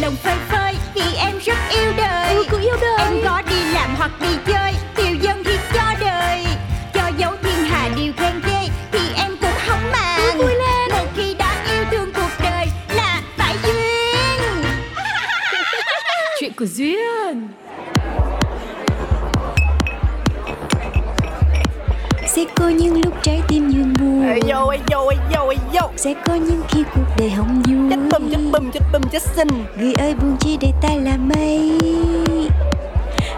lòng 0.00 0.16
phơi 0.16 0.36
phới 0.48 0.74
Vì 0.94 1.14
em 1.16 1.38
rất 1.38 1.56
yêu 1.70 1.92
đời. 1.96 2.34
Ừ, 2.34 2.44
cũng 2.50 2.60
yêu 2.60 2.76
đời. 2.80 2.98
Em 2.98 3.14
có 3.24 3.42
đi 3.50 3.72
làm 3.72 3.94
hoặc 3.96 4.10
đi 4.20 4.36
chơi 4.46 4.72
Tiêu 4.96 5.16
dân 5.22 5.44
thì 5.44 5.58
cho 5.74 5.82
đời. 6.00 6.44
Cho 6.94 7.10
dấu 7.18 7.32
thiên 7.42 7.64
hà 7.64 7.88
điều 7.96 8.12
khen 8.16 8.40
ghê 8.46 8.68
Thì 8.92 9.00
em 9.16 9.36
cũng 9.40 9.58
không 9.66 9.90
màng. 9.92 10.38
Vui 10.38 10.54
lên. 10.54 10.90
Một 10.90 11.06
khi 11.16 11.34
đã 11.34 11.64
yêu 11.72 11.84
thương 11.90 12.12
cuộc 12.14 12.30
đời 12.42 12.66
Là 12.96 13.22
phải 13.36 13.54
duyên. 13.62 14.64
Của 16.56 16.66
Duyên. 16.66 17.48
Sẽ 22.26 22.44
có 22.54 22.68
những 22.68 23.00
lúc 23.04 23.14
trái 23.22 23.42
tim 23.48 23.70
duyên 23.70 23.94
buồn. 24.00 24.28
Ê 24.28 24.40
vô 24.46 24.68
ê 24.68 24.78
vô 24.78 24.78
ê. 24.78 24.78
vô 24.90 25.08
ê 25.08 25.16
vô 25.29 25.29
Sẽ 26.02 26.14
có 26.26 26.34
những 26.34 26.62
khi 26.68 26.82
cuộc 26.94 27.04
đời 27.18 27.32
không 27.36 27.62
vui. 27.62 27.90
Chết 27.90 27.96
bùm 28.12 28.30
chết 28.30 28.38
bùm 28.52 28.70
chết 28.70 28.80
bùm 28.92 29.02
chết 29.12 29.22
xinh. 29.22 29.48
Người 29.76 29.92
ơi 29.94 30.14
buồn 30.14 30.36
chi 30.40 30.56
để 30.60 30.72
ta 30.82 30.88
là 31.02 31.16
mây. 31.16 31.78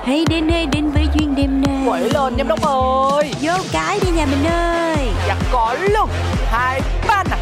Hãy 0.04 0.24
đến 0.30 0.48
hãy 0.48 0.66
đến 0.66 0.90
với 0.90 1.06
duyên 1.14 1.34
đêm 1.34 1.62
nay. 1.66 1.82
Quậy 1.86 2.00
lên 2.00 2.36
giám 2.38 2.48
đốc 2.48 2.62
ơi. 2.62 3.32
Vô 3.40 3.52
cái 3.72 4.00
đi 4.02 4.10
nhà 4.10 4.26
mình 4.26 4.44
ơi. 4.46 5.08
Dạ 5.28 5.36
có 5.52 5.76
luôn. 5.90 6.08
Hai 6.50 6.80
ba 7.08 7.24
nè. 7.30 7.36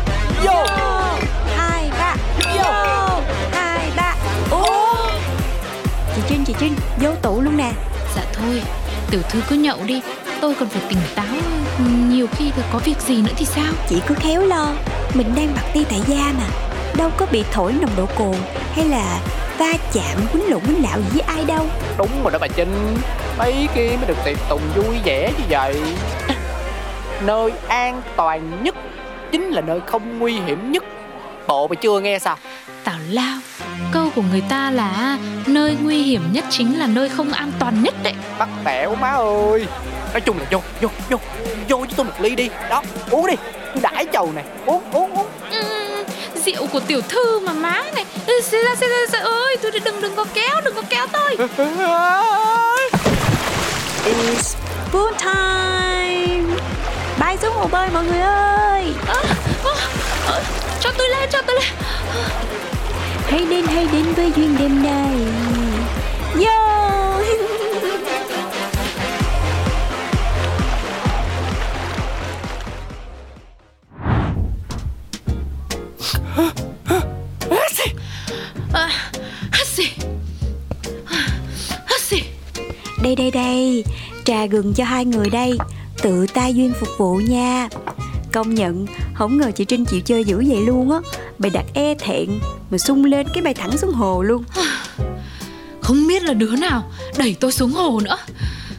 Vô. 0.44 0.64
Hai 1.56 1.90
ba? 1.98 2.16
Vô. 2.56 2.70
Hai 3.52 3.90
ba? 3.96 4.14
Uống 4.50 5.10
Chị 6.16 6.22
Trinh 6.28 6.44
chị 6.44 6.54
Trinh 6.58 6.74
Vô 7.00 7.10
tủ 7.22 7.40
luôn 7.40 7.56
nè. 7.56 7.70
Dạ 8.16 8.22
thôi 8.32 8.62
Tiểu 9.10 9.20
thư 9.30 9.40
cứ 9.48 9.56
nhậu 9.56 9.78
đi. 9.86 10.00
Tôi 10.40 10.54
còn 10.54 10.68
phải 10.68 10.82
tỉnh 10.88 10.98
táo 11.14 11.36
Nhiều 12.08 12.26
khi 12.32 12.50
có 12.72 12.78
việc 12.78 13.00
gì 13.00 13.16
nữa 13.16 13.32
thì 13.36 13.44
sao? 13.44 13.72
Chị 13.88 13.96
cứ 14.06 14.14
khéo 14.14 14.42
lo 14.42 14.66
Mình 15.14 15.34
đang 15.36 15.54
bật 15.54 15.62
ti 15.74 15.84
tại 15.90 16.00
gia 16.06 16.32
mà. 16.38 16.44
Đâu 16.96 17.10
có 17.16 17.26
bị 17.32 17.44
thổi 17.52 17.72
nồng 17.80 17.90
độ 17.96 18.06
cồn 18.18 18.34
Hay 18.72 18.84
là 18.84 19.20
va 19.58 19.72
chạm 19.92 20.26
quýnh 20.32 20.50
lộn 20.50 20.60
quýnh 20.60 20.82
lạo 20.82 20.98
gì 20.98 21.08
với 21.12 21.20
ai 21.20 21.44
đâu. 21.44 21.66
Đúng 21.98 22.22
rồi 22.22 22.32
đó 22.32 22.38
bà 22.40 22.46
Trinh. 22.48 22.96
Mấy 23.38 23.68
kia 23.74 23.88
mới 23.96 24.06
được 24.06 24.16
tiệc 24.24 24.36
tùng 24.48 24.60
vui 24.76 24.96
vẻ 25.04 25.32
như 25.38 25.44
vậy. 25.48 25.82
Nơi 27.26 27.52
an 27.68 28.02
toàn 28.16 28.64
nhất 28.64 28.74
Chính 29.32 29.50
là 29.50 29.60
nơi 29.60 29.80
không 29.86 30.18
nguy 30.18 30.40
hiểm 30.40 30.72
nhất. 30.72 30.84
Bộ 31.46 31.68
bà 31.68 31.74
chưa 31.74 32.00
nghe 32.00 32.18
sao? 32.18 32.36
Tào 32.84 32.98
lao 33.10 33.38
Câu 33.92 33.99
của 34.14 34.22
người 34.30 34.42
ta 34.48 34.70
là 34.70 35.18
Nơi 35.46 35.76
nguy 35.82 36.02
hiểm 36.02 36.22
nhất 36.32 36.44
chính 36.50 36.78
là 36.78 36.86
nơi 36.86 37.08
không 37.08 37.32
an 37.32 37.52
toàn 37.58 37.82
nhất 37.82 37.94
đấy. 38.02 38.14
Bắt 38.38 38.48
bẻo 38.64 38.94
má 38.94 39.10
ơi. 39.10 39.66
Nói 40.12 40.20
chung 40.20 40.38
là 40.38 40.44
vô 40.50 40.60
vô 40.80 40.88
vô 41.10 41.18
Vô 41.68 41.76
với 41.76 41.88
tôi 41.96 42.06
một 42.06 42.12
ly 42.20 42.34
đi. 42.34 42.48
Đó 42.70 42.82
uống 43.10 43.26
đi. 43.26 43.34
Tôi 43.74 43.82
đãi 43.82 44.06
chầu 44.12 44.32
này. 44.34 44.44
Uống 44.66 44.82
uống 44.92 45.14
uống. 45.14 45.26
Rượu 46.46 46.66
của 46.66 46.80
tiểu 46.80 47.00
thư 47.08 47.40
mà 47.40 47.52
má 47.52 47.82
này. 47.94 48.04
Ra 48.26 48.74
ra 48.80 49.06
xê 49.10 49.18
ơi 49.18 49.56
Tôi 49.62 49.70
đừng 49.84 50.00
đừng 50.00 50.16
có 50.16 50.24
kéo 50.34 50.60
đừng 50.64 50.74
có 50.74 50.82
kéo 50.88 51.06
tôi. 51.12 51.36
It's 54.04 54.54
pool 54.92 55.14
time. 55.18 56.56
Bay 57.18 57.36
xuống 57.42 57.54
hồ 57.54 57.68
bơi 57.72 57.88
mọi 57.92 58.04
người 58.04 58.20
ơi. 58.20 58.94
Ơ, 59.06 59.22
ơ, 60.26 60.42
Cho 60.80 60.90
tôi 60.98 61.08
lên 61.08 61.28
cho 61.32 61.42
tôi 61.46 61.56
lên 61.56 61.64
Hãy 63.30 63.44
đến 63.50 63.64
hãy 63.64 63.86
đến 63.92 64.04
với 64.16 64.32
duyên 64.36 64.56
đêm 64.58 64.82
nay. 64.82 65.16
Yo! 66.44 66.70
À, 78.72 78.88
xì 79.64 79.84
Đây 83.02 83.16
đây 83.16 83.30
đây. 83.30 83.84
Trà 84.24 84.46
gừng 84.46 84.74
cho 84.74 84.84
hai 84.84 85.04
người 85.04 85.30
đây. 85.30 85.58
Tự 86.02 86.26
tay 86.34 86.54
duyên 86.54 86.72
phục 86.80 86.88
vụ 86.98 87.14
nha. 87.14 87.68
Công 88.32 88.54
nhận 88.54 88.86
Không 89.14 89.36
ngờ 89.36 89.50
chị 89.56 89.64
Trinh 89.64 89.84
chịu 89.84 90.00
chơi 90.00 90.24
dữ 90.24 90.36
vậy 90.48 90.60
luôn 90.66 90.90
á. 90.90 90.98
Bài 91.38 91.50
đặt 91.54 91.64
e 91.74 91.94
thẹn 91.94 92.28
Mà 92.70 92.78
sung 92.78 93.04
lên 93.04 93.26
cái 93.34 93.42
bay 93.42 93.54
thẳng 93.54 93.78
xuống 93.78 93.92
hồ 93.92 94.22
luôn. 94.22 94.44
Không 95.80 96.06
biết 96.08 96.22
là 96.22 96.32
đứa 96.32 96.56
nào 96.56 96.82
Đẩy 97.18 97.36
tôi 97.40 97.52
xuống 97.52 97.72
hồ 97.72 98.00
nữa. 98.04 98.16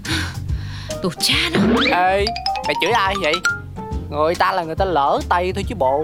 Đồ 1.03 1.10
cha 1.19 1.36
nó 1.51 1.60
Ê 1.91 2.25
Mày 2.65 2.75
chửi 2.81 2.91
ai 2.91 3.15
vậy? 3.21 3.33
Người 4.10 4.36
ta 4.36 4.51
là 4.51 4.63
người 4.63 4.75
ta 4.75 4.86
lỡ 4.86 5.19
tay 5.29 5.53
thôi 5.53 5.65
chứ 5.67 5.75
bộ. 5.75 6.03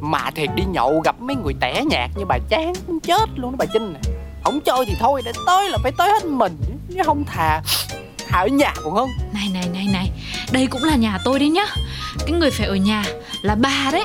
Mà 0.00 0.30
thiệt 0.30 0.48
đi 0.54 0.62
nhậu 0.64 1.00
gặp 1.04 1.20
mấy 1.20 1.36
người 1.36 1.54
tẻ 1.60 1.82
nhạt 1.90 2.10
như 2.16 2.24
bà 2.24 2.38
chán 2.48 2.72
chết 3.02 3.28
luôn 3.36 3.52
đó 3.52 3.56
bà 3.58 3.64
Trinh 3.72 3.92
nè 3.92 4.00
Không 4.44 4.60
chơi 4.60 4.84
thì 4.86 4.94
thôi 5.00 5.22
để 5.24 5.32
tới 5.46 5.70
là 5.70 5.78
phải 5.82 5.92
tới 5.98 6.08
hết 6.08 6.24
mình. 6.24 6.56
Chứ 6.94 7.02
không 7.04 7.24
thà 7.24 7.62
Thà 8.28 8.40
ở 8.40 8.46
nhà 8.46 8.74
còn 8.84 8.94
hơn 8.94 9.08
Này 9.34 9.48
này 9.54 9.68
này 9.72 9.86
này 9.92 10.10
Đây 10.52 10.66
cũng 10.66 10.84
là 10.84 10.96
nhà 10.96 11.18
tôi 11.24 11.38
đấy 11.38 11.48
nhá. 11.48 11.66
Cái 12.18 12.30
người 12.30 12.50
phải 12.50 12.66
ở 12.66 12.76
nhà 12.76 13.04
là 13.42 13.54
bà 13.54 13.90
đấy 13.92 14.04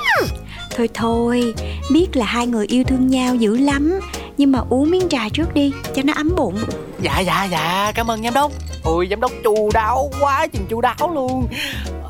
Thôi 0.78 0.90
thôi 0.94 1.54
Biết 1.92 2.16
là 2.16 2.26
hai 2.26 2.48
người 2.48 2.66
yêu 2.68 2.84
thương 2.84 3.08
nhau 3.08 3.36
dữ 3.36 3.58
lắm. 3.58 4.00
Nhưng 4.38 4.52
mà 4.52 4.60
uống 4.70 4.92
miếng 4.92 5.10
trà 5.10 5.30
trước 5.34 5.54
đi 5.54 5.72
Cho 5.96 6.02
nó 6.06 6.14
ấm 6.14 6.36
bụng. 6.36 6.58
Dạ 7.02 7.20
dạ 7.20 7.44
dạ 7.52 7.92
cảm 7.96 8.12
ơn 8.12 8.24
giám 8.24 8.34
đốc. 8.34 8.52
Ôi 8.84 9.08
giám 9.10 9.20
đốc 9.20 9.32
chu 9.44 9.70
đáo 9.74 10.12
quá 10.20 10.48
chừng 10.48 10.66
chu 10.70 10.82
đáo 10.82 11.12
luôn. 11.14 11.48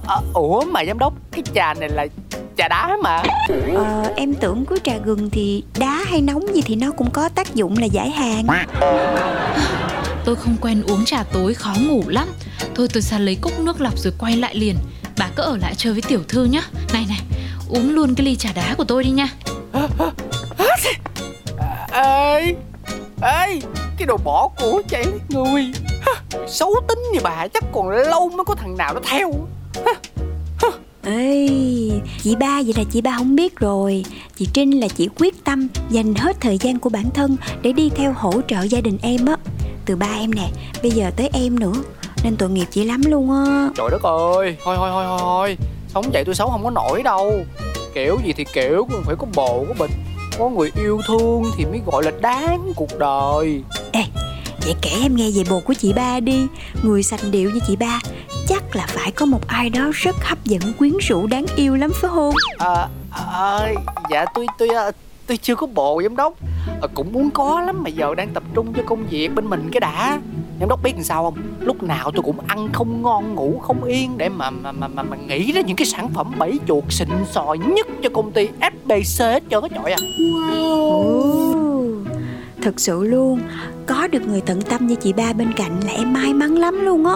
À, 0.08 0.16
Ủa 0.34 0.62
mà 0.62 0.86
giám 0.86 1.00
đốc 1.00 1.14
Cái 1.32 1.44
trà 1.56 1.74
này 1.74 1.90
là 1.90 2.08
trà 2.58 2.68
đá 2.68 2.98
mà. 3.04 3.24
Ờ, 3.76 4.14
Em 4.16 4.34
tưởng 4.34 4.66
cứ 4.66 4.78
trà 4.84 4.98
gừng 4.98 5.30
thì 5.30 5.64
Đá 5.80 6.04
hay 6.08 6.22
nóng 6.22 6.56
gì 6.56 6.62
thì 6.62 6.76
nó 6.76 6.92
cũng 6.92 7.10
có 7.12 7.30
tác 7.30 7.56
dụng 7.56 7.78
là 7.78 7.86
giải 7.86 8.10
hàng 8.10 8.48
Tôi 10.26 10.36
không 10.36 10.56
quen 10.62 10.84
uống 10.88 11.06
trà 11.06 11.24
tối 11.24 11.54
khó 11.54 11.74
ngủ 11.88 12.04
lắm. 12.08 12.28
Thôi 12.76 12.88
tôi 12.94 13.02
ra 13.02 13.20
lấy 13.20 13.36
cốc 13.42 13.60
nước 13.60 13.82
lọc 13.82 14.00
rồi 14.00 14.14
quay 14.20 14.38
lại 14.38 14.56
liền. 14.56 14.76
Bà 15.18 15.30
cứ 15.36 15.44
ở 15.44 15.58
lại 15.58 15.74
chơi 15.78 15.94
với 15.94 16.02
tiểu 16.02 16.20
thư 16.28 16.46
nhá. 16.46 16.62
Này 16.94 17.06
này 17.10 17.20
Uống 17.74 17.90
luôn 17.90 18.16
cái 18.16 18.26
ly 18.26 18.36
trà 18.36 18.50
đá 18.56 18.76
của 18.78 18.84
tôi 18.84 19.04
đi 19.04 19.10
nha. 19.10 19.30
Ê 21.92 22.56
Ê 23.22 23.60
Cái 23.98 24.06
đồ 24.08 24.18
bỏ 24.24 24.50
của 24.60 24.82
chạy 24.90 25.04
lấy 25.04 25.20
người. 25.30 25.72
Xấu 26.48 26.76
tính 26.88 27.00
như 27.14 27.20
bà 27.24 27.48
chắc 27.54 27.64
còn 27.74 27.90
lâu 27.90 28.30
mới 28.30 28.46
có 28.46 28.56
thằng 28.56 28.78
nào 28.78 28.94
nó 28.94 29.00
theo. 29.04 29.32
Ê, 31.06 31.50
chị 32.22 32.36
ba 32.36 32.62
vậy 32.62 32.74
là 32.78 32.84
chị 32.92 33.02
ba 33.02 33.18
không 33.18 33.36
biết 33.36 33.60
rồi. 33.60 34.06
Chị 34.36 34.48
Trinh 34.54 34.80
là 34.80 34.88
chị 34.88 35.10
quyết 35.20 35.44
tâm 35.44 35.68
dành 35.90 36.16
hết 36.16 36.42
thời 36.42 36.58
gian 36.58 36.80
của 36.80 36.90
bản 36.90 37.10
thân 37.14 37.36
Để 37.62 37.72
đi 37.72 37.90
theo 37.90 38.14
hỗ 38.18 38.34
trợ 38.48 38.62
gia 38.62 38.82
đình 38.82 38.98
em 39.02 39.26
á. 39.26 39.36
Từ 39.86 39.96
ba 39.96 40.08
em 40.20 40.32
nè, 40.32 40.50
bây 40.82 40.92
giờ 40.92 41.12
tới 41.16 41.30
em 41.34 41.60
nữa. 41.60 41.74
Nên 42.24 42.36
tội 42.36 42.50
nghiệp 42.50 42.66
chị 42.72 42.84
lắm 42.84 43.02
luôn 43.06 43.32
á. 43.32 43.70
Trời 43.76 43.88
đất 43.92 44.04
ơi 44.04 44.58
Thôi 44.64 44.76
thôi 44.78 44.90
thôi 44.92 45.06
thôi 45.08 45.18
thôi 45.20 45.58
Sống 45.94 46.06
vậy 46.14 46.24
tôi 46.26 46.36
sống 46.36 46.50
không 46.52 46.64
có 46.64 46.70
nổi 46.70 47.04
đâu. 47.04 47.46
Kiểu 47.94 48.20
gì 48.26 48.34
thì 48.34 48.46
kiểu 48.54 48.88
cũng 48.92 49.04
phải 49.04 49.16
có 49.16 49.28
bồ 49.36 49.66
có 49.68 49.74
bịch 49.80 49.92
Có 50.40 50.50
người 50.50 50.72
yêu 50.76 51.02
thương 51.08 51.44
thì 51.58 51.66
mới 51.66 51.82
gọi 51.86 52.04
là 52.04 52.12
đáng 52.22 52.74
cuộc 52.76 53.00
đời. 53.00 53.64
Vậy 54.66 54.76
kể 54.82 54.90
em 55.02 55.16
nghe 55.16 55.30
về 55.36 55.44
bồ 55.50 55.60
của 55.60 55.74
chị 55.74 55.94
ba 55.94 56.20
đi. 56.20 56.48
Người 56.84 57.04
sành 57.04 57.32
điệu 57.32 57.50
như 57.50 57.60
chị 57.68 57.76
ba 57.76 58.00
Chắc 58.48 58.76
là 58.76 58.86
phải 58.88 59.12
có 59.12 59.26
một 59.26 59.48
ai 59.48 59.70
đó 59.70 59.90
rất 59.94 60.16
hấp 60.22 60.46
dẫn 60.46 60.62
quyến 60.80 60.94
rũ 61.02 61.28
đáng 61.28 61.46
yêu 61.56 61.76
lắm 61.76 61.92
phải 61.94 62.12
không? 62.14 62.34
À, 62.58 62.88
à, 63.12 63.74
Dạ 64.12 64.26
tôi 64.36 64.46
tôi 64.58 64.68
à, 64.68 64.92
tôi 65.28 65.38
chưa 65.38 65.56
có 65.56 65.68
bồ 65.68 66.02
giám 66.04 66.16
đốc 66.16 66.34
à, 66.82 66.88
Cũng 66.94 67.12
muốn 67.14 67.30
có 67.32 67.62
lắm 67.62 67.84
mà 67.84 67.90
giờ 67.90 68.16
đang 68.16 68.30
tập 68.34 68.44
trung 68.54 68.74
cho 68.74 68.84
công 68.86 69.04
việc 69.10 69.36
bên 69.36 69.50
mình 69.50 69.70
cái 69.72 69.80
đã. 69.80 70.20
Giám 70.60 70.70
đốc 70.70 70.84
biết 70.84 70.92
làm 70.96 71.04
sao 71.04 71.24
không? 71.24 71.38
Lúc 71.60 71.84
nào 71.84 72.12
tôi 72.12 72.24
cũng 72.24 72.36
ăn 72.48 72.70
không 72.74 73.02
ngon 73.02 73.36
ngủ 73.36 73.60
không 73.62 73.84
yên 73.84 74.18
Để 74.18 74.30
mà 74.30 74.50
mà 74.50 74.72
mà 74.72 74.88
mà, 74.88 75.04
mà 75.04 75.18
nghĩ 75.18 75.52
ra 75.52 75.62
những 75.62 75.76
cái 75.76 75.86
sản 75.86 76.10
phẩm 76.14 76.32
bẫy 76.38 76.60
chuột 76.68 76.84
xịn 76.90 77.08
sò 77.32 77.54
nhất 77.54 77.88
cho 78.04 78.10
công 78.14 78.32
ty 78.32 78.50
FBC 78.60 79.32
hết 79.32 79.44
trơn 79.50 79.64
á 79.64 79.70
trời 79.84 79.94
à. 79.94 79.98
Ồ, 80.58 81.84
Thực 82.62 82.80
sự 82.80 83.04
luôn. 83.04 83.40
Có 83.86 84.08
được 84.08 84.28
người 84.28 84.42
tận 84.42 84.62
tâm 84.62 84.88
như 84.88 84.96
chị 84.96 85.14
ba 85.14 85.34
bên 85.34 85.54
cạnh 85.54 85.80
là 85.86 85.92
em 85.92 86.14
may 86.14 86.34
mắn 86.34 86.58
lắm 86.58 86.80
luôn 86.86 87.06
á. 87.06 87.14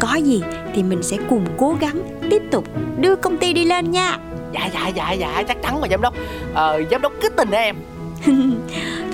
Có 0.00 0.14
gì 0.14 0.42
thì 0.74 0.82
mình 0.82 1.02
sẽ 1.02 1.16
cùng 1.30 1.46
cố 1.58 1.76
gắng 1.80 2.02
Tiếp 2.30 2.42
tục 2.50 2.64
đưa 3.00 3.16
công 3.16 3.36
ty 3.36 3.52
đi 3.52 3.64
lên 3.64 3.90
nha. 3.90 4.18
Dạ 4.52 4.70
dạ 4.74 4.88
dạ 4.88 5.12
dạ 5.12 5.42
chắc 5.48 5.62
chắn 5.62 5.78
rồi 5.80 5.88
giám 5.90 6.00
đốc. 6.02 6.14
Ờ, 6.54 6.82
Giám 6.90 7.02
đốc 7.02 7.12
cứ 7.22 7.28
tin 7.28 7.50
em 7.50 7.76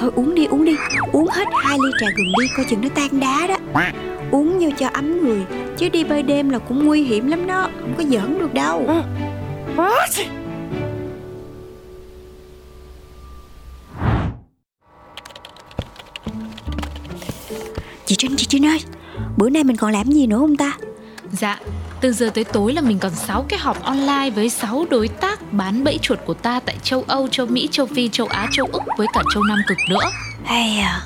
Thôi 0.04 0.12
uống 0.16 0.34
đi 0.34 0.46
uống 0.46 0.64
đi. 0.64 0.76
Uống 1.12 1.26
hết 1.26 1.44
hai 1.64 1.78
ly 1.84 1.90
trà 2.00 2.06
gừng 2.16 2.32
đi 2.40 2.46
Coi 2.56 2.66
chừng 2.70 2.80
nó 2.80 2.88
tan 2.94 3.20
đá 3.20 3.46
đó. 3.46 3.80
Uống 4.30 4.58
vô 4.58 4.70
cho 4.78 4.88
ấm 4.92 5.26
người 5.26 5.44
Chứ 5.76 5.88
đi 5.88 6.04
bơi 6.04 6.22
đêm 6.22 6.50
là 6.50 6.58
cũng 6.58 6.86
nguy 6.86 7.02
hiểm 7.02 7.26
lắm 7.26 7.46
đó. 7.46 7.70
Không 7.80 7.94
có 7.98 8.04
giỡn 8.04 8.38
được 8.38 8.54
đâu. 8.54 8.86
Xì. 10.10 10.24
Chị 18.04 18.16
Trinh 18.18 18.36
chị 18.36 18.46
Trinh 18.48 18.66
ơi 18.66 18.78
Bữa 19.36 19.50
nay 19.50 19.64
mình 19.64 19.76
còn 19.76 19.92
làm 19.92 20.12
gì 20.12 20.26
nữa 20.26 20.38
không 20.38 20.56
ta 20.56 20.78
Dạ 21.32 21.58
từ 22.00 22.12
giờ 22.12 22.30
tới 22.34 22.44
tối 22.44 22.72
là 22.72 22.80
mình 22.80 22.98
còn 22.98 23.14
6 23.14 23.44
cái 23.48 23.58
họp 23.58 23.82
online 23.82 24.30
với 24.34 24.48
6 24.48 24.84
đối 24.90 25.08
tác 25.08 25.52
bán 25.52 25.84
bẫy 25.84 25.98
chuột 26.02 26.18
của 26.26 26.34
ta 26.34 26.60
tại 26.60 26.76
châu 26.82 27.04
Âu, 27.06 27.28
châu 27.28 27.46
Mỹ, 27.46 27.68
châu 27.70 27.86
Phi, 27.86 28.08
châu 28.08 28.26
Á, 28.26 28.46
châu 28.52 28.66
Úc 28.72 28.82
với 28.98 29.06
cả 29.12 29.22
châu 29.34 29.42
Nam 29.42 29.58
Cực 29.68 29.78
nữa. 29.90 30.10
Hay 30.44 30.78
à 30.78 31.02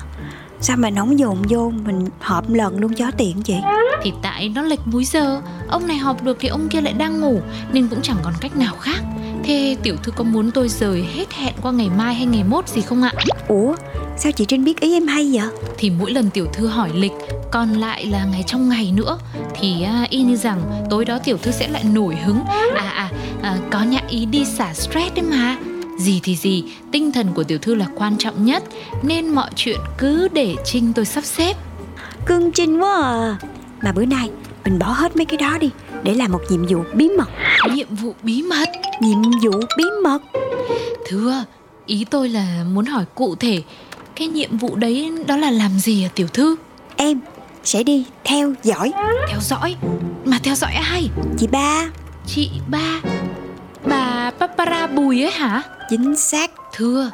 Sao 0.61 0.77
mà 0.77 0.89
nóng 0.89 1.19
dồn 1.19 1.37
vô 1.49 1.71
Mình 1.85 2.05
họp 2.19 2.49
lần 2.49 2.79
luôn 2.79 2.93
cho 2.93 3.11
tiện 3.17 3.41
chị 3.41 3.55
Thì 4.03 4.13
tại 4.21 4.49
nó 4.49 4.61
lệch 4.61 4.79
múi 4.85 5.05
giờ, 5.05 5.41
ông 5.69 5.87
này 5.87 5.97
họp 5.97 6.23
được 6.23 6.37
thì 6.39 6.47
ông 6.47 6.69
kia 6.69 6.81
lại 6.81 6.93
đang 6.93 7.21
ngủ 7.21 7.41
nên 7.71 7.87
cũng 7.87 8.01
chẳng 8.01 8.17
còn 8.23 8.33
cách 8.41 8.57
nào 8.57 8.75
khác. 8.75 8.99
Thế 9.43 9.77
tiểu 9.83 9.95
thư 10.03 10.11
có 10.11 10.23
muốn 10.23 10.51
tôi 10.51 10.69
rời 10.69 11.05
hết 11.13 11.33
hẹn 11.33 11.53
qua 11.61 11.71
ngày 11.71 11.89
mai 11.97 12.13
hay 12.13 12.25
ngày 12.25 12.43
mốt 12.43 12.67
gì 12.67 12.81
không 12.81 13.01
ạ? 13.01 13.13
Ủa 13.47 13.75
Sao 14.17 14.31
chị 14.31 14.45
Trinh 14.45 14.63
biết 14.63 14.79
ý 14.79 14.93
em 14.93 15.07
hay 15.07 15.29
vậy 15.33 15.47
Thì 15.77 15.89
mỗi 15.89 16.11
lần 16.11 16.29
tiểu 16.29 16.47
thư 16.53 16.67
hỏi 16.67 16.89
lịch 16.93 17.11
Còn 17.51 17.73
lại 17.73 18.05
là 18.05 18.25
ngày 18.25 18.43
trong 18.47 18.69
ngày 18.69 18.91
nữa 18.91 19.19
Thì 19.55 19.83
à, 19.83 20.07
y 20.09 20.21
như 20.21 20.35
rằng 20.35 20.61
tối 20.89 21.05
đó 21.05 21.19
tiểu 21.23 21.37
thư 21.37 21.51
sẽ 21.51 21.67
lại 21.67 21.83
nổi 21.83 22.15
hứng. 22.15 22.39
À 22.75 22.89
à, 22.89 23.11
à 23.41 23.57
có 23.71 23.83
nhã 23.83 23.99
ý 24.09 24.25
đi 24.25 24.45
xả 24.45 24.73
stress 24.73 25.13
đấy 25.15 25.25
mà. 25.29 25.57
Gì 25.99 26.19
thì 26.23 26.35
gì, 26.35 26.63
tinh 26.91 27.11
thần 27.11 27.27
của 27.33 27.43
tiểu 27.43 27.57
thư 27.57 27.75
là 27.75 27.85
quan 27.95 28.17
trọng 28.17 28.45
nhất 28.45 28.63
Nên 29.03 29.27
mọi 29.29 29.49
chuyện 29.55 29.79
cứ 29.97 30.27
để 30.27 30.55
Trinh 30.65 30.93
tôi 30.93 31.05
sắp 31.05 31.25
xếp. 31.25 31.57
Cưng 32.25 32.51
Trinh 32.51 32.81
quá 32.83 33.01
à. 33.01 33.37
Mà 33.81 33.91
bữa 33.91 34.05
nay 34.05 34.29
mình 34.65 34.79
bỏ 34.79 34.87
hết 34.87 35.15
mấy 35.15 35.25
cái 35.25 35.37
đó 35.37 35.57
đi 35.57 35.69
Để 36.03 36.13
làm 36.13 36.31
một 36.31 36.41
nhiệm 36.49 36.65
vụ 36.67 36.83
bí 36.93 37.09
mật. 37.17 37.27
Nhiệm 37.73 37.95
vụ 37.95 38.13
bí 38.23 38.41
mật? 38.41 38.69
Nhiệm 39.01 39.21
vụ 39.21 39.51
bí 39.77 39.83
mật? 40.03 40.19
Thưa, 41.07 41.45
ý 41.85 42.05
tôi 42.09 42.29
là 42.29 42.63
muốn 42.73 42.85
hỏi 42.85 43.05
cụ 43.15 43.35
thể 43.35 43.63
Cái 44.15 44.27
nhiệm 44.27 44.57
vụ 44.57 44.75
đấy 44.75 45.11
đó 45.27 45.37
là 45.37 45.51
làm 45.51 45.79
gì 45.79 46.03
à 46.03 46.09
tiểu 46.15 46.27
thư? 46.27 46.55
Em 46.95 47.19
sẽ 47.69 47.83
đi 47.83 48.05
theo 48.23 48.53
dõi. 48.63 48.91
Theo 49.29 49.39
dõi? 49.41 49.75
Mà 50.25 50.39
theo 50.43 50.55
dõi 50.55 50.73
ai? 50.73 51.09
Chị 51.37 51.47
ba. 51.47 51.89
Chị 52.25 52.51
ba. 52.67 53.01
Bà 53.85 54.31
Papara 54.39 54.87
Bùi 54.87 55.23
ấy 55.23 55.31
hả? 55.31 55.61
Chính 55.89 56.15
xác. 56.15 56.51
Thưa, 56.73 57.11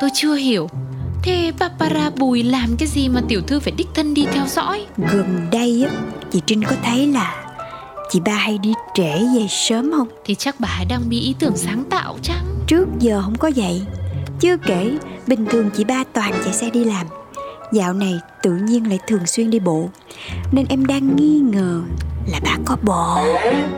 tôi 0.00 0.10
chưa 0.14 0.34
hiểu. 0.34 0.68
Thế 1.22 1.52
Papara 1.58 2.10
Bùi 2.10 2.42
làm 2.42 2.76
cái 2.78 2.88
gì 2.88 3.08
mà 3.08 3.20
tiểu 3.28 3.40
thư 3.46 3.60
phải 3.60 3.72
đích 3.76 3.88
thân 3.94 4.14
đi 4.14 4.26
theo 4.32 4.46
dõi? 4.46 4.86
Gần 4.96 5.48
đây 5.52 5.86
á 5.90 5.96
Chị 6.30 6.40
Trinh 6.46 6.64
có 6.64 6.76
thấy 6.82 7.06
là 7.06 7.44
Chị 8.10 8.20
ba 8.20 8.34
hay 8.34 8.58
đi 8.58 8.72
trễ 8.94 9.18
về 9.18 9.46
sớm 9.48 9.92
không? 9.92 10.08
Thì 10.24 10.34
chắc 10.34 10.60
bà 10.60 10.80
đang 10.88 11.08
bị 11.08 11.20
ý 11.20 11.34
tưởng 11.38 11.56
sáng 11.56 11.84
tạo 11.90 12.18
chăng? 12.22 12.44
Trước 12.66 12.86
giờ 12.98 13.22
không 13.24 13.38
có 13.38 13.50
vậy 13.56 13.82
Chưa 14.40 14.56
kể 14.56 14.98
Bình 15.26 15.46
thường 15.46 15.70
chị 15.76 15.84
ba 15.84 16.04
toàn 16.12 16.32
chạy 16.44 16.52
xe 16.52 16.70
đi 16.70 16.84
làm 16.84 17.06
Dạo 17.72 17.94
này 17.94 18.20
tự 18.42 18.56
nhiên 18.56 18.88
lại 18.88 18.98
thường 19.06 19.26
xuyên 19.26 19.50
đi 19.50 19.58
bộ 19.58 19.88
Nên 20.52 20.66
em 20.68 20.86
đang 20.86 21.16
nghi 21.16 21.38
ngờ 21.38 21.82
Là 22.26 22.40
bà 22.44 22.56
có 22.64 22.76
bồ 22.82 23.16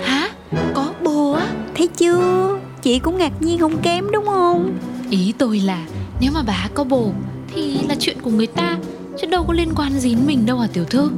Hả? 0.03 0.29
Có 0.75 0.93
bồ 1.05 1.33
á? 1.33 1.47
Thấy 1.75 1.89
chưa? 1.89 2.59
Chị 2.83 2.99
cũng 2.99 3.19
ngạc 3.19 3.43
nhiên 3.43 3.59
không 3.59 3.83
kém 3.83 4.11
đúng 4.13 4.25
không? 4.25 4.79
Ý 5.11 5.35
tôi 5.39 5.61
là 5.61 5.87
nếu 6.21 6.33
mà 6.35 6.43
bà 6.47 6.69
có 6.75 6.85
bồ 6.85 7.13
thì 7.55 7.79
là 7.89 7.95
chuyện 8.01 8.17
của 8.23 8.31
người 8.31 8.47
ta 8.47 8.79
chứ 9.21 9.27
đâu 9.27 9.45
có 9.45 9.53
liên 9.53 9.69
quan 9.77 10.01
gì 10.01 10.15
đến 10.15 10.27
mình 10.27 10.47
đâu 10.47 10.59
à 10.59 10.69
tiểu 10.73 10.85
thư? 10.85 11.11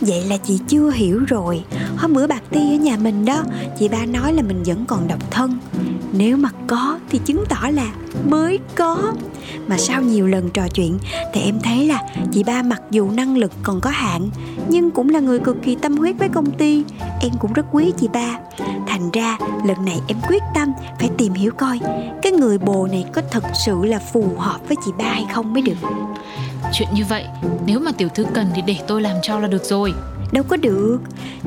Vậy 0.00 0.24
là 0.24 0.36
chị 0.36 0.58
chưa 0.68 0.90
hiểu 0.90 1.20
rồi. 1.28 1.62
Hôm 1.96 2.12
bữa 2.12 2.26
bạc 2.26 2.42
ti 2.50 2.60
ở 2.60 2.76
nhà 2.76 2.96
mình 2.96 3.24
đó 3.24 3.44
Chị 3.78 3.88
ba 3.88 4.06
nói 4.06 4.32
là 4.32 4.42
mình 4.42 4.62
vẫn 4.66 4.84
còn 4.86 5.08
độc 5.08 5.30
thân 5.30 5.58
nếu 6.12 6.36
mà 6.36 6.48
có 6.66 6.98
thì 7.10 7.20
chứng 7.24 7.44
tỏ 7.48 7.68
là 7.72 7.86
mới 8.28 8.58
có. 8.74 9.12
Mà 9.66 9.76
sau 9.78 10.02
nhiều 10.02 10.26
lần 10.26 10.50
trò 10.50 10.68
chuyện 10.68 10.98
Thì 11.34 11.40
em 11.40 11.60
thấy 11.64 11.86
là 11.86 12.02
chị 12.32 12.42
ba 12.42 12.62
mặc 12.62 12.82
dù 12.90 13.10
năng 13.10 13.36
lực 13.36 13.52
còn 13.62 13.80
có 13.80 13.90
hạn, 13.90 14.30
Nhưng 14.68 14.90
cũng 14.90 15.08
là 15.08 15.20
người 15.20 15.38
cực 15.38 15.56
kỳ 15.62 15.74
tâm 15.74 15.96
huyết 15.96 16.18
với 16.18 16.28
công 16.28 16.50
ty. 16.50 16.84
Em 17.20 17.32
cũng 17.40 17.52
rất 17.52 17.66
quý 17.72 17.92
chị 18.00 18.08
ba. 18.12 18.38
Thành 18.86 19.10
ra 19.10 19.38
lần 19.66 19.84
này 19.84 20.00
em 20.08 20.18
quyết 20.28 20.42
tâm 20.54 20.72
phải 21.00 21.10
tìm 21.18 21.32
hiểu 21.32 21.52
coi 21.58 21.80
Cái 22.22 22.32
người 22.32 22.58
bồ 22.58 22.86
này 22.86 23.04
có 23.12 23.22
thật 23.30 23.44
sự 23.66 23.84
là 23.84 23.98
phù 23.98 24.28
hợp 24.38 24.58
với 24.68 24.76
chị 24.84 24.90
ba 24.98 25.04
hay 25.04 25.26
không 25.34 25.52
mới 25.52 25.62
được. 25.62 25.88
Chuyện 26.72 26.88
như 26.94 27.04
vậy, 27.08 27.24
nếu 27.66 27.80
mà 27.80 27.92
tiểu 27.92 28.08
thư 28.08 28.24
cần 28.34 28.46
thì 28.54 28.62
để 28.66 28.76
tôi 28.86 29.02
làm 29.02 29.16
cho 29.22 29.38
là 29.38 29.48
được 29.48 29.64
rồi. 29.64 29.94
Đâu 30.32 30.44
có 30.48 30.56
được. 30.56 30.98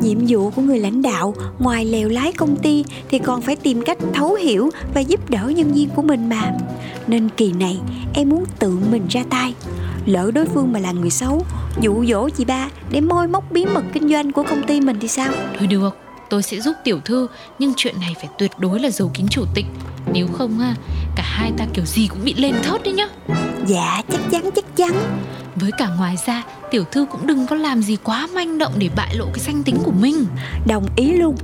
Nhiệm 0.02 0.18
vụ 0.28 0.50
của 0.50 0.62
người 0.62 0.80
lãnh 0.80 1.02
đạo 1.02 1.36
Ngoài 1.60 1.86
lèo 1.86 2.10
lái 2.10 2.32
công 2.32 2.56
ty 2.56 2.84
Thì 3.10 3.20
còn 3.20 3.42
phải 3.42 3.56
tìm 3.56 3.82
cách 3.82 3.98
thấu 4.14 4.34
hiểu 4.34 4.70
Và 4.94 5.02
giúp 5.02 5.30
đỡ 5.30 5.48
nhân 5.56 5.74
viên 5.74 5.90
của 5.90 6.02
mình 6.02 6.30
mà. 6.30 6.52
Nên 7.08 7.30
kỳ 7.30 7.52
này 7.52 7.80
em 8.14 8.30
muốn 8.30 8.44
tự 8.60 8.78
mình 8.92 9.08
ra 9.10 9.24
tay. 9.30 9.54
Lỡ 10.06 10.32
đối 10.32 10.46
phương 10.46 10.74
mà 10.74 10.80
là 10.80 10.92
người 10.92 11.10
xấu 11.10 11.46
Dụ 11.82 12.06
dỗ 12.06 12.30
chị 12.30 12.46
ba 12.46 12.70
Để 12.92 13.02
môi 13.02 13.28
móc 13.28 13.52
bí 13.52 13.66
mật 13.66 13.84
kinh 13.94 14.10
doanh 14.10 14.32
của 14.32 14.44
công 14.44 14.64
ty 14.64 14.82
mình 14.82 14.98
thì 15.00 15.08
sao? 15.08 15.32
Thôi 15.60 15.68
được 15.68 15.98
tôi 16.32 16.44
sẽ 16.44 16.60
giúp 16.60 16.76
tiểu 16.84 17.00
thư 17.06 17.28
nhưng 17.60 17.74
chuyện 17.78 18.00
này 18.00 18.16
phải 18.18 18.30
tuyệt 18.38 18.52
đối 18.58 18.80
là 18.80 18.90
giấu 18.90 19.12
kín 19.14 19.28
chủ 19.30 19.46
tịch. 19.54 19.66
Nếu 20.14 20.28
không 20.34 20.60
ha 20.60 20.76
cả 21.16 21.24
hai 21.26 21.52
ta 21.58 21.66
kiểu 21.74 21.86
gì 21.86 22.08
cũng 22.08 22.20
bị 22.26 22.34
lên 22.34 22.56
thớt 22.64 22.84
đấy 22.84 22.94
nhá. 22.94 23.08
Dạ 23.68 24.02
chắc 24.12 24.22
chắn 24.32 24.50
chắc 24.56 24.76
chắn. 24.76 24.92
Với 25.56 25.72
cả 25.78 25.90
ngoài 25.98 26.16
ra 26.26 26.44
tiểu 26.72 26.84
thư 26.92 27.06
cũng 27.06 27.28
đừng 27.28 27.48
có 27.48 27.56
làm 27.56 27.82
gì 27.82 27.98
quá 28.04 28.28
manh 28.34 28.58
động 28.58 28.74
để 28.78 28.90
bại 28.96 29.16
lộ 29.16 29.26
cái 29.26 29.40
danh 29.40 29.64
tính 29.64 29.78
của 29.84 29.92
mình. 29.92 30.26
Đồng 30.68 30.86
ý 30.96 31.12
luôn. 31.12 31.36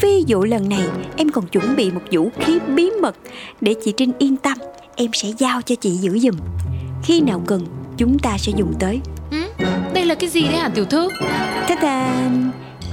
Ví 0.00 0.24
dụ 0.26 0.44
lần 0.44 0.68
này 0.68 0.82
em 1.16 1.28
còn 1.28 1.46
chuẩn 1.46 1.76
bị 1.76 1.90
một 1.90 2.00
vũ 2.12 2.30
khí 2.40 2.58
bí 2.76 2.90
mật 3.02 3.16
Để 3.60 3.74
chị 3.84 3.92
Trinh 3.96 4.12
yên 4.18 4.36
tâm 4.36 4.58
Em 4.96 5.10
sẽ 5.12 5.28
giao 5.38 5.62
cho 5.62 5.74
chị 5.74 5.90
giữ 5.90 6.18
giùm. 6.18 6.34
Khi 7.02 7.20
nào 7.20 7.42
cần 7.46 7.66
chúng 7.96 8.18
ta 8.18 8.38
sẽ 8.38 8.52
dùng 8.56 8.72
tới. 8.78 9.00
Ừ? 9.30 9.64
đây 9.94 10.06
là 10.06 10.14
cái 10.14 10.30
gì 10.30 10.42
đấy 10.42 10.56
hả 10.56 10.68
tiểu 10.68 10.84
thư? 10.84 11.08
Ta 11.68 11.76
da 11.82 12.30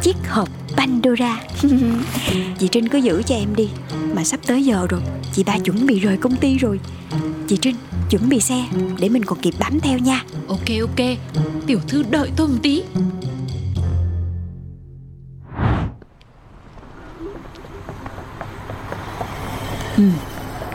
Chiếc 0.02 0.16
hộp 0.30 0.50
Pandora. 0.78 1.40
Chị 2.60 2.68
Trinh 2.68 2.88
cứ 2.88 2.98
giữ 2.98 3.24
cho 3.26 3.36
em 3.36 3.56
đi. 3.56 3.70
Mà 4.16 4.24
sắp 4.24 4.40
tới 4.48 4.66
giờ 4.66 4.88
rồi 4.90 5.02
Chị 5.34 5.44
ba 5.44 5.58
chuẩn 5.58 5.86
bị 5.88 6.00
rời 6.00 6.18
công 6.18 6.36
ty 6.36 6.58
rồi. 6.58 6.80
Chị 7.48 7.58
Trinh 7.58 7.76
chuẩn 8.10 8.30
bị 8.30 8.40
xe 8.40 8.66
Để 9.00 9.10
mình 9.10 9.26
còn 9.26 9.40
kịp 9.40 9.54
bám 9.60 9.80
theo 9.80 9.98
nha. 9.98 10.24
Ok 10.48 10.68
ok. 10.82 11.08
Tiểu 11.68 11.80
thư 11.88 12.04
đợi 12.10 12.32
tôi 12.36 12.48
một 12.48 12.58
tí. 12.64 12.84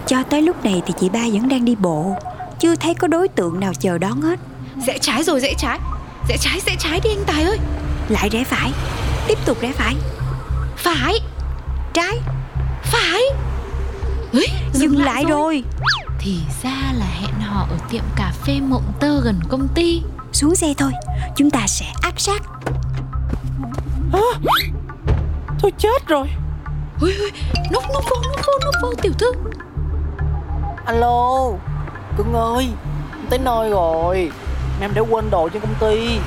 Cho 0.06 0.22
tới 0.22 0.42
lúc 0.42 0.64
này 0.64 0.82
thì 0.86 0.94
chị 1.00 1.08
ba 1.08 1.20
vẫn 1.32 1.48
đang 1.48 1.64
đi 1.64 1.74
bộ. 1.74 2.16
Chưa 2.60 2.76
thấy 2.76 2.94
có 2.94 3.08
đối 3.08 3.28
tượng 3.28 3.60
nào 3.60 3.74
chờ 3.74 3.98
đón 3.98 4.20
hết. 4.20 4.38
Rẽ 4.86 4.98
trái 4.98 5.22
rồi 5.22 5.40
rẽ 5.40 5.54
trái. 5.58 5.78
Rẽ 6.28 6.36
trái 6.40 6.60
rẽ 6.66 6.76
trái 6.78 7.00
đi 7.04 7.10
anh 7.10 7.24
tài 7.26 7.42
ơi. 7.42 7.58
Lại 8.08 8.28
rẽ 8.28 8.44
phải 8.44 8.72
Tiếp 9.28 9.38
tục 9.46 9.56
rẽ 9.60 9.72
phải. 9.72 9.96
Phải. 10.76 11.20
Trái. 11.92 12.18
Phải. 12.82 13.22
Ê, 14.32 14.46
Dừng 14.72 15.04
lại 15.04 15.24
rồi. 15.28 15.64
thì 16.18 16.38
ra 16.62 16.92
là 16.98 17.06
hẹn 17.20 17.40
hò 17.40 17.60
ở 17.70 17.76
tiệm 17.90 18.02
cà 18.16 18.32
phê 18.44 18.60
mộng 18.60 18.92
tơ 19.00 19.20
gần 19.20 19.40
công 19.48 19.68
ty. 19.74 20.02
Xuống 20.32 20.54
xe 20.54 20.74
thôi. 20.78 20.92
Chúng 21.36 21.50
ta 21.50 21.66
sẽ 21.66 21.86
áp 22.02 22.20
sát. 22.20 22.42
Tôi 25.62 25.72
chết 25.78 26.06
rồi. 26.08 26.26
Ui 27.00 27.14
ui 27.16 27.30
núp 27.72 27.82
núp 27.94 28.04
vô 28.10 28.16
núp 28.16 28.46
vô 28.46 28.52
núp 28.64 28.74
vô 28.82 28.92
tiểu 29.02 29.12
thư. 29.18 29.32
Alo 30.86 31.50
Cưng 32.16 32.32
ơi 32.32 32.68
em 33.12 33.26
Tới 33.30 33.38
nơi 33.38 33.70
rồi. 33.70 34.30
Em 34.80 34.90
để 34.94 35.00
quên 35.00 35.30
đồ 35.30 35.48
trên 35.48 35.62
công 35.62 35.74
ty 35.80 36.18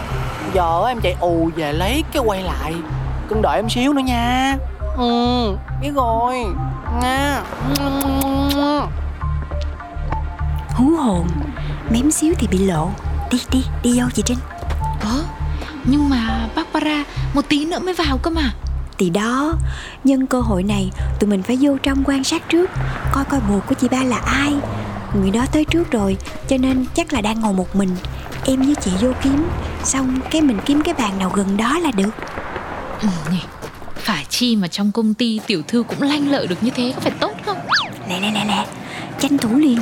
Giờ 0.54 0.86
em 0.88 1.02
chạy 1.02 1.16
ù 1.20 1.50
về 1.56 1.74
lấy 1.74 2.04
cái 2.12 2.24
quay 2.26 2.44
lại. 2.44 2.74
Cưng 3.30 3.42
đợi 3.42 3.56
em 3.56 3.70
xíu 3.70 3.94
nữa 3.94 4.02
nha. 4.02 4.58
Ừ. 4.98 5.56
Biết 5.82 5.92
rồi. 5.96 6.46
Nha. 7.02 7.42
Hú 10.70 10.86
hồn. 10.98 11.28
Mém 11.90 12.12
xíu 12.12 12.34
thì 12.38 12.48
bị 12.48 12.58
lộ. 12.58 12.90
Đi 13.32 13.42
đi 13.52 13.64
đi 13.84 14.00
vô 14.00 14.06
chị 14.14 14.24
Trinh. 14.26 14.38
Ơ 15.02 15.24
nhưng 15.84 16.10
mà 16.10 16.48
Barbara 16.56 17.04
một 17.34 17.42
tí 17.50 17.66
nữa 17.66 17.80
mới 17.80 17.94
vào 17.94 18.18
cơ 18.18 18.32
mà. 18.32 18.52
Thì 18.98 19.10
đó. 19.10 19.54
Nhân 20.04 20.28
cơ 20.28 20.42
hội 20.42 20.64
này 20.64 20.92
Tụi 21.20 21.30
mình 21.30 21.44
phải 21.44 21.58
vô 21.62 21.78
trong 21.84 22.04
quan 22.06 22.24
sát 22.24 22.50
trước. 22.50 22.70
Coi 23.12 23.26
coi 23.26 23.40
bồ 23.50 23.60
của 23.68 23.76
chị 23.76 23.88
ba 23.92 24.04
là 24.04 24.18
ai. 24.18 24.54
Người 25.14 25.32
đó 25.32 25.46
tới 25.52 25.66
trước 25.66 25.92
rồi 25.92 26.18
Cho 26.48 26.58
nên 26.58 26.86
chắc 26.94 27.14
là 27.14 27.22
đang 27.22 27.42
ngồi 27.42 27.54
một 27.54 27.76
mình 27.76 27.90
Em 28.46 28.62
với 28.62 28.76
chị 28.82 28.92
vô 29.02 29.12
kiếm 29.24 29.48
Xong 29.84 30.20
cái 30.32 30.42
mình 30.42 30.58
kiếm 30.66 30.82
cái 30.82 30.94
bàn 30.94 31.20
nào 31.20 31.32
gần 31.36 31.58
đó 31.58 31.80
là 31.80 31.92
được. 31.92 32.10
Ừ. 33.02 33.08
Phải 33.96 34.26
chi 34.30 34.56
mà 34.56 34.68
trong 34.68 34.92
công 34.92 35.14
ty 35.14 35.40
tiểu 35.48 35.62
thư 35.68 35.84
cũng 35.88 36.02
lanh 36.02 36.32
lợi 36.32 36.48
được 36.48 36.64
như 36.64 36.72
thế 36.76 36.94
có 36.96 37.02
phải 37.02 37.12
tốt 37.20 37.32
không? 37.46 37.58
Lẹ 38.10 38.20
lẹ 38.20 38.32
lẹ 38.32 38.46
lẹ 38.46 38.66
Tranh 39.20 39.38
thủ 39.38 39.56
liền. 39.56 39.80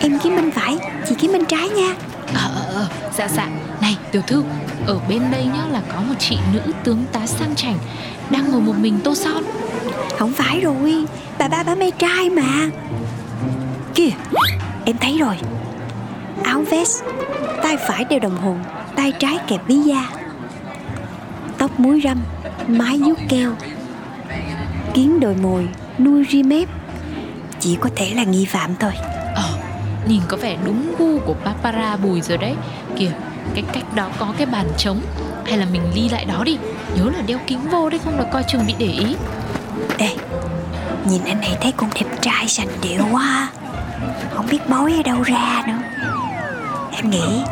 Em 0.00 0.18
kiếm 0.18 0.36
bên 0.36 0.50
phải 0.50 0.78
Chị 1.08 1.14
kiếm 1.18 1.32
bên 1.32 1.44
trái 1.44 1.68
nha. 1.68 1.94
Ờ 2.34 2.50
ờ 2.54 2.74
ờ 2.74 2.88
dạ 3.16 3.28
dạ. 3.28 3.48
Này 3.80 3.96
tiểu 4.12 4.22
thư 4.26 4.42
Ở 4.86 4.98
bên 5.08 5.22
đây 5.30 5.44
nhá 5.44 5.66
là 5.70 5.82
có 5.94 6.00
một 6.00 6.14
chị 6.18 6.38
nữ 6.52 6.60
tướng 6.84 7.04
tá 7.12 7.26
sang 7.26 7.54
chảnh 7.54 7.78
Đang 8.30 8.50
ngồi 8.50 8.60
một 8.60 8.74
mình 8.78 9.00
tô 9.04 9.14
son. 9.14 9.44
Không 10.18 10.32
phải 10.32 10.60
rồi 10.60 11.04
Bà 11.38 11.48
ba 11.48 11.62
bà 11.62 11.74
mê 11.74 11.90
trai 11.90 12.30
mà. 12.30 12.70
Kìa 13.94 14.10
Em 14.84 14.96
thấy 14.98 15.18
rồi 15.18 15.36
Áo 16.44 16.64
vest 16.70 17.02
Tay 17.62 17.76
phải 17.76 18.04
đeo 18.04 18.18
đồng 18.18 18.36
hồ 18.36 18.56
Tay 18.96 19.12
trái 19.12 19.38
kẹp 19.46 19.68
bí 19.68 19.74
da. 19.74 20.08
Tóc 21.58 21.80
muối 21.80 22.00
râm 22.04 22.18
Mái 22.68 22.98
vuốt 22.98 23.18
keo. 23.28 23.52
Kiến 24.94 25.20
đồi 25.20 25.34
mồi 25.42 25.68
Nuôi 25.98 26.24
ri 26.30 26.42
mép. 26.42 26.68
Chỉ 27.60 27.76
có 27.80 27.90
thể 27.96 28.14
là 28.14 28.24
nghi 28.24 28.44
phạm 28.44 28.74
thôi. 28.80 28.92
Ờ 29.34 29.58
Nhìn 30.08 30.20
có 30.28 30.36
vẻ 30.36 30.56
đúng 30.64 30.94
gu 30.98 31.18
của 31.18 31.34
Barbara 31.44 31.96
Bùi 31.96 32.20
rồi 32.20 32.38
đấy. 32.38 32.54
Kìa 32.96 33.10
Cái 33.54 33.64
cách 33.72 33.94
đó 33.94 34.08
có 34.18 34.34
cái 34.38 34.46
bàn 34.46 34.66
trống. 34.76 35.00
Hay 35.46 35.58
là 35.58 35.66
mình 35.72 35.82
ly 35.94 36.08
lại 36.08 36.24
đó 36.24 36.44
đi. 36.44 36.58
Nhớ 36.96 37.10
là 37.16 37.22
đeo 37.26 37.38
kính 37.46 37.60
vô 37.70 37.90
đấy 37.90 38.00
không 38.04 38.18
là 38.18 38.24
coi 38.32 38.42
chừng 38.48 38.66
bị 38.66 38.74
để 38.78 38.86
ý. 38.86 39.16
Ê 39.98 40.16
Nhìn 41.08 41.24
anh 41.24 41.40
này 41.40 41.56
thấy 41.60 41.72
cũng 41.72 41.88
đẹp 41.94 42.06
trai 42.20 42.48
sành 42.48 42.68
điệu 42.82 43.02
quá. 43.12 43.48
Không 44.34 44.46
biết 44.50 44.68
bói 44.68 44.92
ở 44.92 45.02
đâu 45.02 45.22
ra 45.22 45.62
nữa 45.66 46.07
Em 46.98 47.10
nghĩ 47.10 47.42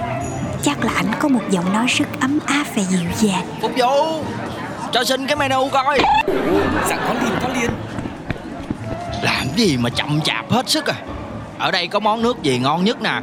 chắc 0.62 0.84
là 0.84 0.92
ảnh 0.92 1.10
có 1.20 1.28
một 1.28 1.40
giọng 1.50 1.72
nói 1.72 1.86
rất 1.88 2.04
ấm 2.20 2.38
áp 2.46 2.64
và 2.74 2.82
dịu 2.82 3.00
dàng. 3.20 3.46
Phục 3.62 3.70
vụ 3.76 4.22
Cho 4.92 5.04
xin 5.04 5.26
cái 5.26 5.36
menu 5.36 5.68
coi. 5.68 5.98
Dạ 6.88 6.96
có 7.08 7.14
liền 7.14 7.32
có 7.42 7.48
liền. 7.48 7.70
Làm 9.22 9.46
gì 9.56 9.76
mà 9.76 9.90
chậm 9.90 10.20
chạp 10.20 10.50
hết 10.50 10.68
sức 10.68 10.86
à? 10.86 10.94
Ở 11.58 11.70
đây 11.70 11.86
có 11.86 12.00
món 12.00 12.22
nước 12.22 12.42
gì 12.42 12.58
ngon 12.58 12.84
nhất 12.84 13.02
nè? 13.02 13.20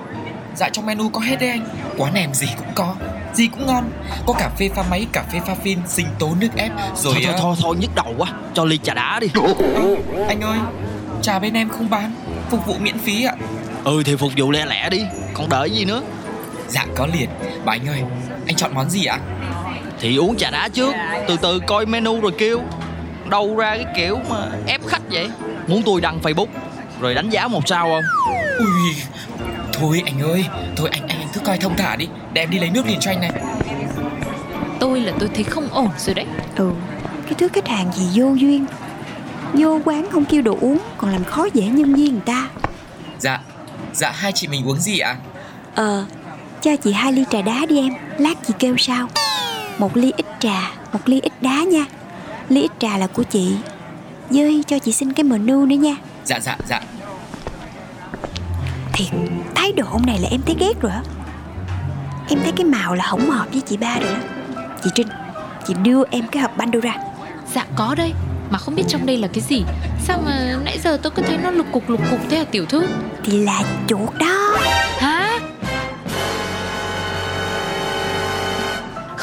Dạ 0.55 0.69
trong 0.69 0.85
menu 0.85 1.09
có 1.09 1.21
hết 1.21 1.35
đấy 1.39 1.49
anh. 1.49 1.65
Quán 1.97 2.13
em 2.13 2.33
gì 2.33 2.47
cũng 2.57 2.73
có 2.75 2.95
Gì 3.33 3.47
cũng 3.47 3.67
ngon. 3.67 3.91
Có 4.25 4.33
cà 4.33 4.49
phê 4.59 4.69
pha 4.75 4.83
máy, 4.89 5.05
cà 5.11 5.23
phê 5.31 5.39
pha 5.47 5.55
phin, 5.63 5.79
sinh 5.87 6.07
tố 6.19 6.29
nước 6.39 6.49
ép 6.55 6.71
Rồi 6.95 7.13
Thôi 7.13 7.23
thôi 7.23 7.33
ờ, 7.33 7.39
thôi, 7.41 7.55
thôi 7.61 7.75
nhức 7.79 7.95
đầu 7.95 8.13
quá. 8.17 8.27
Cho 8.53 8.65
ly 8.65 8.77
trà 8.77 8.93
đá 8.93 9.19
đi. 9.19 9.27
Ơ, 9.35 9.53
Anh 10.27 10.41
ơi 10.41 10.57
Trà 11.21 11.39
bên 11.39 11.53
em 11.53 11.69
không 11.69 11.89
bán 11.89 12.11
Phục 12.49 12.65
vụ 12.65 12.75
miễn 12.79 12.97
phí 12.97 13.23
ạ. 13.23 13.33
Ừ 13.83 14.03
thì 14.05 14.15
phục 14.15 14.31
vụ 14.37 14.51
lẹ 14.51 14.65
lẹ 14.65 14.89
đi. 14.89 15.05
Còn 15.33 15.49
đợi 15.49 15.69
gì 15.69 15.85
nữa 15.85 16.01
Dạ 16.73 16.85
có 16.95 17.07
liền. 17.13 17.29
Bà 17.65 17.73
anh 17.73 17.87
ơi 17.87 18.01
Anh 18.47 18.55
chọn 18.55 18.75
món 18.75 18.89
gì 18.89 19.05
ạ? 19.05 19.19
Thì 19.99 20.17
uống 20.17 20.37
trà 20.37 20.49
đá 20.49 20.69
trước 20.69 20.93
Từ 21.27 21.37
từ 21.41 21.59
coi 21.67 21.85
menu 21.85 22.21
rồi 22.21 22.31
kêu. 22.37 22.61
Đâu 23.29 23.55
ra 23.55 23.75
cái 23.75 23.85
kiểu 23.95 24.19
mà 24.29 24.49
ép 24.67 24.87
khách 24.87 25.01
vậy? 25.11 25.29
Muốn 25.67 25.81
tôi 25.85 26.01
đăng 26.01 26.19
facebook 26.21 26.47
Rồi 27.01 27.13
đánh 27.13 27.29
giá 27.29 27.47
một 27.47 27.67
sao 27.67 27.85
không? 27.85 28.03
Ui 28.59 28.95
Thôi 29.73 30.01
anh 30.05 30.21
ơi 30.21 30.45
Thôi 30.75 30.89
anh 30.91 31.07
anh, 31.07 31.19
anh 31.19 31.27
cứ 31.33 31.39
coi 31.39 31.57
thông 31.57 31.75
thả 31.77 31.95
đi. 31.95 32.07
Để 32.33 32.41
em 32.41 32.49
đi 32.49 32.59
lấy 32.59 32.69
nước 32.69 32.85
liền 32.87 32.99
cho 32.99 33.11
anh 33.11 33.21
này. 33.21 33.31
Tôi 34.79 34.99
là 35.01 35.13
tôi 35.19 35.29
thấy 35.33 35.43
không 35.43 35.67
ổn 35.71 35.89
rồi 35.97 36.13
đấy. 36.13 36.25
Ừ 36.55 36.71
Cái 37.25 37.33
thứ 37.37 37.47
khách 37.47 37.67
hàng 37.67 37.91
gì 37.93 38.21
vô 38.21 38.33
duyên? 38.33 38.65
Vô 39.53 39.79
quán 39.85 40.07
không 40.11 40.25
kêu 40.25 40.41
đồ 40.41 40.57
uống 40.61 40.77
Còn 40.97 41.11
làm 41.11 41.23
khó 41.23 41.47
dễ 41.53 41.63
nhân 41.63 41.93
viên 41.93 42.11
người 42.11 42.21
ta. 42.25 42.49
Dạ 43.19 43.39
Dạ 43.93 44.11
hai 44.11 44.31
chị 44.31 44.47
mình 44.47 44.67
uống 44.67 44.79
gì 44.79 44.99
ạ? 44.99 45.15
Ờ 45.75 46.05
Cho 46.63 46.75
chị 46.75 46.91
hai 46.91 47.13
ly 47.13 47.23
trà 47.29 47.41
đá 47.41 47.65
đi 47.69 47.77
em. 47.77 47.93
Lát 48.17 48.33
chị 48.47 48.53
kêu 48.59 48.77
sao? 48.77 49.07
Một 49.77 49.97
ly 49.97 50.11
ít 50.17 50.25
trà 50.39 50.71
Một 50.93 50.99
ly 51.05 51.19
ít 51.21 51.33
đá 51.41 51.63
nha. 51.63 51.85
Ly 52.49 52.61
ít 52.61 52.71
trà 52.79 52.97
là 52.97 53.07
của 53.07 53.23
chị. 53.23 53.55
Dơi 54.29 54.63
cho 54.67 54.79
chị 54.79 54.91
xin 54.91 55.13
cái 55.13 55.23
menu 55.23 55.65
nữa 55.65 55.75
nha. 55.75 55.95
Dạ 56.25 56.39
dạ 56.39 56.57
dạ. 56.69 56.81
Thiệt 58.93 59.07
Thái 59.55 59.71
độ 59.71 59.85
ông 59.91 60.05
này 60.05 60.19
là 60.19 60.27
em 60.31 60.41
thấy 60.45 60.55
ghét 60.59 60.81
rồi 60.81 60.91
á. 60.91 61.01
Em 62.29 62.39
thấy 62.43 62.51
cái 62.51 62.65
màu 62.65 62.95
là 62.95 63.05
không 63.09 63.29
hợp 63.29 63.45
với 63.51 63.61
chị 63.61 63.77
ba 63.77 63.99
rồi 63.99 64.13
đó 64.13 64.19
Chị 64.83 64.89
Trinh 64.95 65.07
Chị 65.67 65.73
đưa 65.83 66.03
em 66.11 66.27
cái 66.27 66.41
hộp 66.41 66.57
banh 66.57 66.71
đâu 66.71 66.81
ra 66.81 66.95
Dạ 67.55 67.65
có 67.75 67.95
đây. 67.97 68.13
Mà 68.49 68.57
không 68.57 68.75
biết 68.75 68.83
trong 68.87 69.05
đây 69.05 69.17
là 69.17 69.27
cái 69.27 69.43
gì. 69.49 69.63
Sao 70.03 70.21
mà 70.25 70.59
nãy 70.65 70.79
giờ 70.83 70.97
tôi 71.03 71.11
cứ 71.15 71.21
thấy 71.21 71.37
nó 71.37 71.51
lục 71.51 71.67
cục 71.71 71.89
lục 71.89 72.01
cục 72.11 72.19
thế 72.29 72.37
à 72.37 72.45
tiểu 72.51 72.65
thư? 72.65 72.87
Thì 73.23 73.43
là 73.43 73.63
chuột 73.87 74.13
đó 74.19 74.57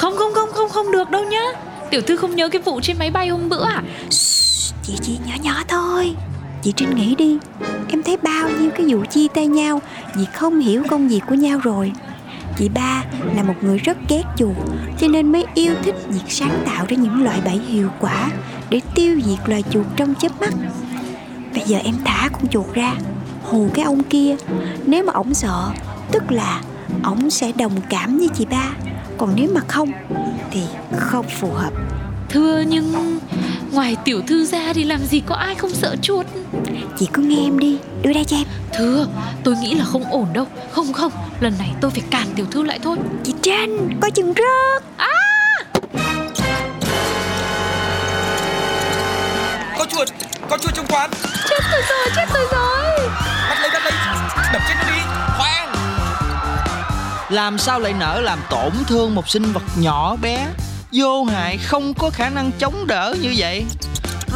Không 0.00 0.16
không 0.16 0.32
không 0.34 0.48
không 0.52 0.68
không 0.68 0.92
được 0.92 1.10
đâu 1.10 1.24
nhá. 1.24 1.42
Tiểu 1.90 2.00
thư 2.00 2.16
không 2.16 2.36
nhớ 2.36 2.48
cái 2.48 2.62
vụ 2.62 2.80
trên 2.80 2.98
máy 2.98 3.10
bay 3.10 3.28
hôm 3.28 3.48
bữa 3.48 3.64
à? 3.64 3.82
Chị 4.82 4.92
chị 5.02 5.18
nhỏ 5.26 5.34
nhỏ 5.42 5.54
thôi. 5.68 6.14
Chị 6.62 6.72
Trinh 6.76 6.96
nghĩ 6.96 7.14
đi. 7.14 7.38
Em 7.88 8.02
thấy 8.02 8.16
bao 8.16 8.48
nhiêu 8.60 8.70
cái 8.76 8.86
vụ 8.88 9.04
chia 9.04 9.26
tay 9.34 9.46
nhau, 9.46 9.80
Vì 10.16 10.24
không 10.34 10.60
hiểu 10.60 10.82
công 10.88 11.08
việc 11.08 11.20
của 11.28 11.34
nhau 11.34 11.58
rồi. 11.62 11.92
Chị 12.58 12.68
ba 12.68 13.04
là 13.36 13.42
một 13.42 13.54
người 13.60 13.78
rất 13.78 13.96
ghét 14.08 14.22
chuột 14.36 14.56
Cho 14.98 15.08
nên 15.08 15.32
mới 15.32 15.44
yêu 15.54 15.72
thích 15.82 15.94
việc 16.08 16.24
sáng 16.28 16.62
tạo 16.66 16.86
ra 16.88 16.96
những 16.96 17.24
loại 17.24 17.40
bẫy 17.44 17.58
hiệu 17.58 17.88
quả 18.00 18.30
Để 18.70 18.80
tiêu 18.94 19.20
diệt 19.24 19.48
loài 19.48 19.64
chuột 19.70 19.86
trong 19.96 20.14
chớp 20.14 20.40
mắt. 20.40 20.54
Bây 21.54 21.64
giờ 21.66 21.78
em 21.84 21.94
thả 22.04 22.28
con 22.32 22.48
chuột 22.48 22.74
ra, 22.74 22.94
Hù 23.42 23.68
cái 23.74 23.84
ông 23.84 24.02
kia. 24.02 24.36
Nếu 24.86 25.04
mà 25.04 25.12
ổng 25.12 25.34
sợ, 25.34 25.70
Tức 26.12 26.32
là 26.32 26.60
ổng 27.02 27.30
sẽ 27.30 27.52
đồng 27.52 27.80
cảm 27.90 28.18
với 28.18 28.28
chị 28.28 28.46
ba. 28.50 28.70
Còn 29.20 29.33
nếu 29.37 29.48
mà 29.54 29.61
không 29.68 29.92
Thì 30.50 30.62
không 30.96 31.26
phù 31.28 31.50
hợp. 31.50 31.72
Thưa 32.28 32.61
nhưng 32.61 33.18
Ngoài 33.72 33.96
tiểu 34.04 34.22
thư 34.26 34.44
ra 34.44 34.72
thì 34.72 34.85
làm 34.85 35.00
gì 35.04 35.22
có 35.26 35.35
ai 35.35 35.54
không 35.54 35.70
sợ 35.70 35.96
chuột? 36.02 36.26
Chị 36.98 37.09
cứ 37.12 37.22
nghe 37.22 37.37
em 37.37 37.59
đi 37.59 37.78
Đưa 38.02 38.12
đây 38.12 38.24
cho 38.24 38.37
em. 38.37 38.46
Thưa 38.72 39.06
tôi 39.44 39.56
nghĩ 39.56 39.74
là 39.74 39.85
không 39.85 40.04
ổn 40.04 40.26
đâu. 40.33 40.46
Không 40.70 40.92
không 40.92 41.12
lần 41.40 41.54
này 41.59 41.70
tôi 41.80 41.90
phải 41.90 42.02
cản 42.11 42.26
tiểu 42.37 42.46
thư 42.50 42.62
lại 42.62 42.78
thôi. 42.83 42.96
Chị 43.24 43.35
Trinh 43.42 43.98
Coi 44.00 44.11
chừng 44.11 44.35
rớt. 44.37 44.83
Có 49.78 49.87
chuột 49.87 50.09
Có 50.50 50.59
chuột 50.59 50.74
trong 50.74 50.87
quán. 50.87 51.11
Chết 51.48 51.61
tôi 51.72 51.83
rồi 51.88 52.09
chết 52.16 52.26
tôi 52.35 52.44
rồi 52.52 53.09
Làm 57.31 57.59
sao 57.59 57.81
lại 57.81 57.93
nỡ 57.93 58.21
làm 58.21 58.38
tổn 58.51 58.73
thương 58.88 59.14
một 59.14 59.29
sinh 59.29 59.53
vật 59.53 59.62
nhỏ 59.79 60.16
bé? 60.16 60.47
Vô 60.93 61.25
hại 61.25 61.59
không 61.59 61.95
có 61.95 62.11
khả 62.11 62.31
năng 62.31 62.51
chống 62.59 62.87
đỡ 62.87 63.14
như 63.21 63.35
vậy. 63.37 63.64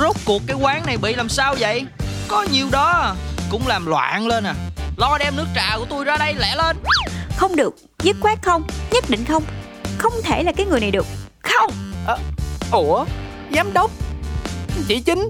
Rốt 0.00 0.16
cuộc 0.24 0.42
cái 0.46 0.56
quán 0.56 0.86
này 0.86 0.96
bị 0.96 1.14
làm 1.14 1.28
sao 1.28 1.54
vậy? 1.58 1.86
Có 2.28 2.46
nhiều 2.52 2.68
đó 2.72 3.14
Cũng 3.50 3.66
làm 3.66 3.86
loạn 3.86 4.26
lên 4.26 4.44
à. 4.44 4.54
Lo 4.96 5.18
đem 5.18 5.36
nước 5.36 5.46
trà 5.54 5.78
của 5.78 5.84
tôi 5.90 6.04
ra 6.04 6.16
đây 6.16 6.34
lẹ 6.34 6.56
lên. 6.56 6.76
Không 7.36 7.56
được 7.56 7.74
Dứt 8.02 8.16
khoát 8.20 8.42
không 8.42 8.62
Nhất 8.90 9.04
định 9.08 9.24
không. 9.24 9.42
Không 9.98 10.12
thể 10.24 10.42
là 10.42 10.52
cái 10.52 10.66
người 10.66 10.80
này 10.80 10.90
được. 10.90 11.06
Không! 11.42 11.70
Ủa 12.72 13.04
Giám 13.54 13.72
đốc 13.72 13.90
Chị 14.88 15.00
Chính 15.00 15.28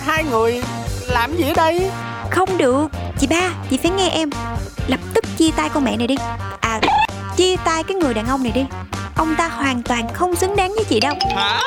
Hai 0.00 0.24
người 0.24 0.62
làm 1.08 1.36
gì 1.36 1.44
ở 1.44 1.52
đây 1.56 1.90
Không 2.30 2.58
được. 2.58 2.88
Chị 3.18 3.26
ba 3.26 3.50
Chị 3.70 3.76
phải 3.76 3.90
nghe 3.90 4.08
em. 4.08 4.30
Lập 4.86 5.00
tức 5.14 5.24
chia 5.36 5.50
tay 5.56 5.68
con 5.68 5.84
mẹ 5.84 5.96
này 5.96 6.06
đi. 6.06 6.14
À 6.60 6.80
Chia 7.36 7.56
tay 7.64 7.82
cái 7.82 7.94
người 7.94 8.14
đàn 8.14 8.26
ông 8.26 8.42
này 8.42 8.52
đi. 8.52 8.64
Ông 9.16 9.34
ta 9.38 9.48
hoàn 9.48 9.82
toàn 9.82 10.08
không 10.14 10.36
xứng 10.36 10.56
đáng 10.56 10.72
với 10.74 10.84
chị 10.84 11.00
đâu. 11.00 11.14
Hả? 11.34 11.60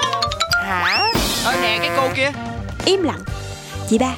Hả? 0.63 1.11
Ơ 1.45 1.55
nè 1.61 1.77
cái 1.81 1.89
cô 1.97 2.07
kia. 2.15 2.31
Im 2.85 3.03
lặng. 3.03 3.19
Chị 3.89 3.97
ba 3.97 4.15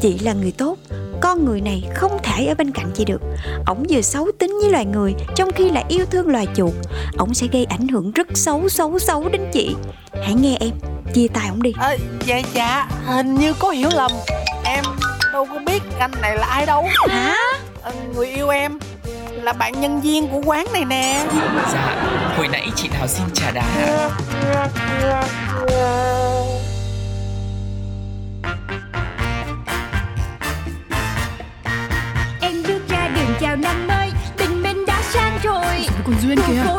Chị 0.00 0.18
là 0.18 0.32
người 0.32 0.52
tốt. 0.52 0.76
Con 1.20 1.44
người 1.44 1.60
này 1.60 1.82
không 1.94 2.18
thể 2.22 2.46
ở 2.46 2.54
bên 2.54 2.70
cạnh 2.70 2.90
chị 2.94 3.04
được. 3.04 3.20
Ổng 3.66 3.84
vừa 3.90 4.00
xấu 4.00 4.28
tính 4.38 4.58
với 4.62 4.70
loài 4.70 4.84
người 4.84 5.14
Trong 5.36 5.52
khi 5.52 5.70
lại 5.70 5.84
yêu 5.88 6.06
thương 6.10 6.28
loài 6.28 6.46
chuột. 6.56 6.74
Ổng 7.18 7.34
sẽ 7.34 7.46
gây 7.52 7.64
ảnh 7.64 7.88
hưởng 7.88 8.12
rất 8.12 8.26
xấu 8.34 8.68
xấu 8.68 8.98
xấu 8.98 9.28
đến 9.28 9.42
chị. 9.52 9.74
Hãy 10.22 10.34
nghe 10.34 10.56
em. 10.60 10.70
Chia 11.14 11.26
tay 11.28 11.48
ổng 11.48 11.62
đi. 11.62 11.72
À, 11.78 11.96
Dạ 12.26 12.40
dạ 12.54 12.88
Hình 13.06 13.34
như 13.34 13.52
có 13.52 13.70
hiểu 13.70 13.88
lầm 13.92 14.10
đâu 15.40 15.48
có 15.52 15.58
biết 15.66 15.82
anh 15.98 16.10
này 16.22 16.36
là 16.36 16.46
ai 16.46 16.66
đâu. 16.66 16.88
Hả? 17.08 17.34
Ờ, 17.82 17.92
Người 18.14 18.26
yêu 18.26 18.48
em 18.48 18.78
Là 19.42 19.52
bạn 19.52 19.80
nhân 19.80 20.00
viên 20.00 20.28
của 20.28 20.40
quán 20.44 20.66
này 20.72 20.84
nè. 20.84 21.24
Dạ 21.72 21.96
Hồi 22.36 22.48
nãy 22.48 22.68
chị 22.76 22.88
nào 22.88 23.06
xin 23.08 23.26
trà 23.34 23.50
đá 23.50 23.62
Em 32.40 32.62
bước 32.68 32.80
ra 32.88 33.08
đường 33.14 33.34
chào 33.40 33.56
năm 33.56 33.86
mới 33.86 34.10
Tình 34.36 34.62
mình 34.62 34.86
đã 34.86 35.02
sang 35.02 35.38
rồi. 35.42 35.86
Con 36.06 36.14
Duyên 36.22 36.38
Khu 36.66 36.78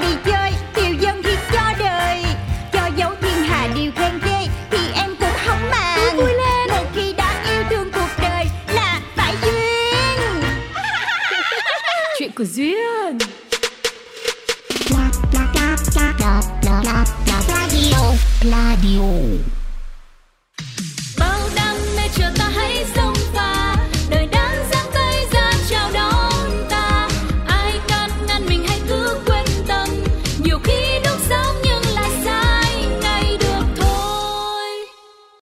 đi 0.00 0.06
chơi 0.24 0.52
tiêu 0.74 0.94
dân 1.00 1.22
thì 1.22 1.36
cho 1.52 1.72
đời. 1.78 2.24
Cho 2.72 2.90
dấu 2.96 3.14
thiên 3.20 3.42
hà 3.48 3.68
điều 3.74 3.92
khen 3.96 4.18
ghê 4.24 4.46
thì 4.70 4.78
em 4.94 5.16
cũng 5.20 5.36
không 5.46 5.70
màng. 5.70 6.16
Một 6.68 6.84
khi 6.94 7.12
đã 7.12 7.44
yêu 7.50 7.62
thương 7.70 7.90
cuộc 7.92 8.08
đời 8.22 8.44
là 8.68 9.00
phải 9.16 9.34
duyên. 9.42 10.42
Chuyện 12.18 12.30
của 12.36 12.44
duyên. 12.44 13.18
Bao 21.18 21.40
đam 21.56 21.76
mê 21.96 22.08
chờ 22.14 22.30
ta 22.38 22.50
hãy 22.54 22.84
sống. 22.94 23.17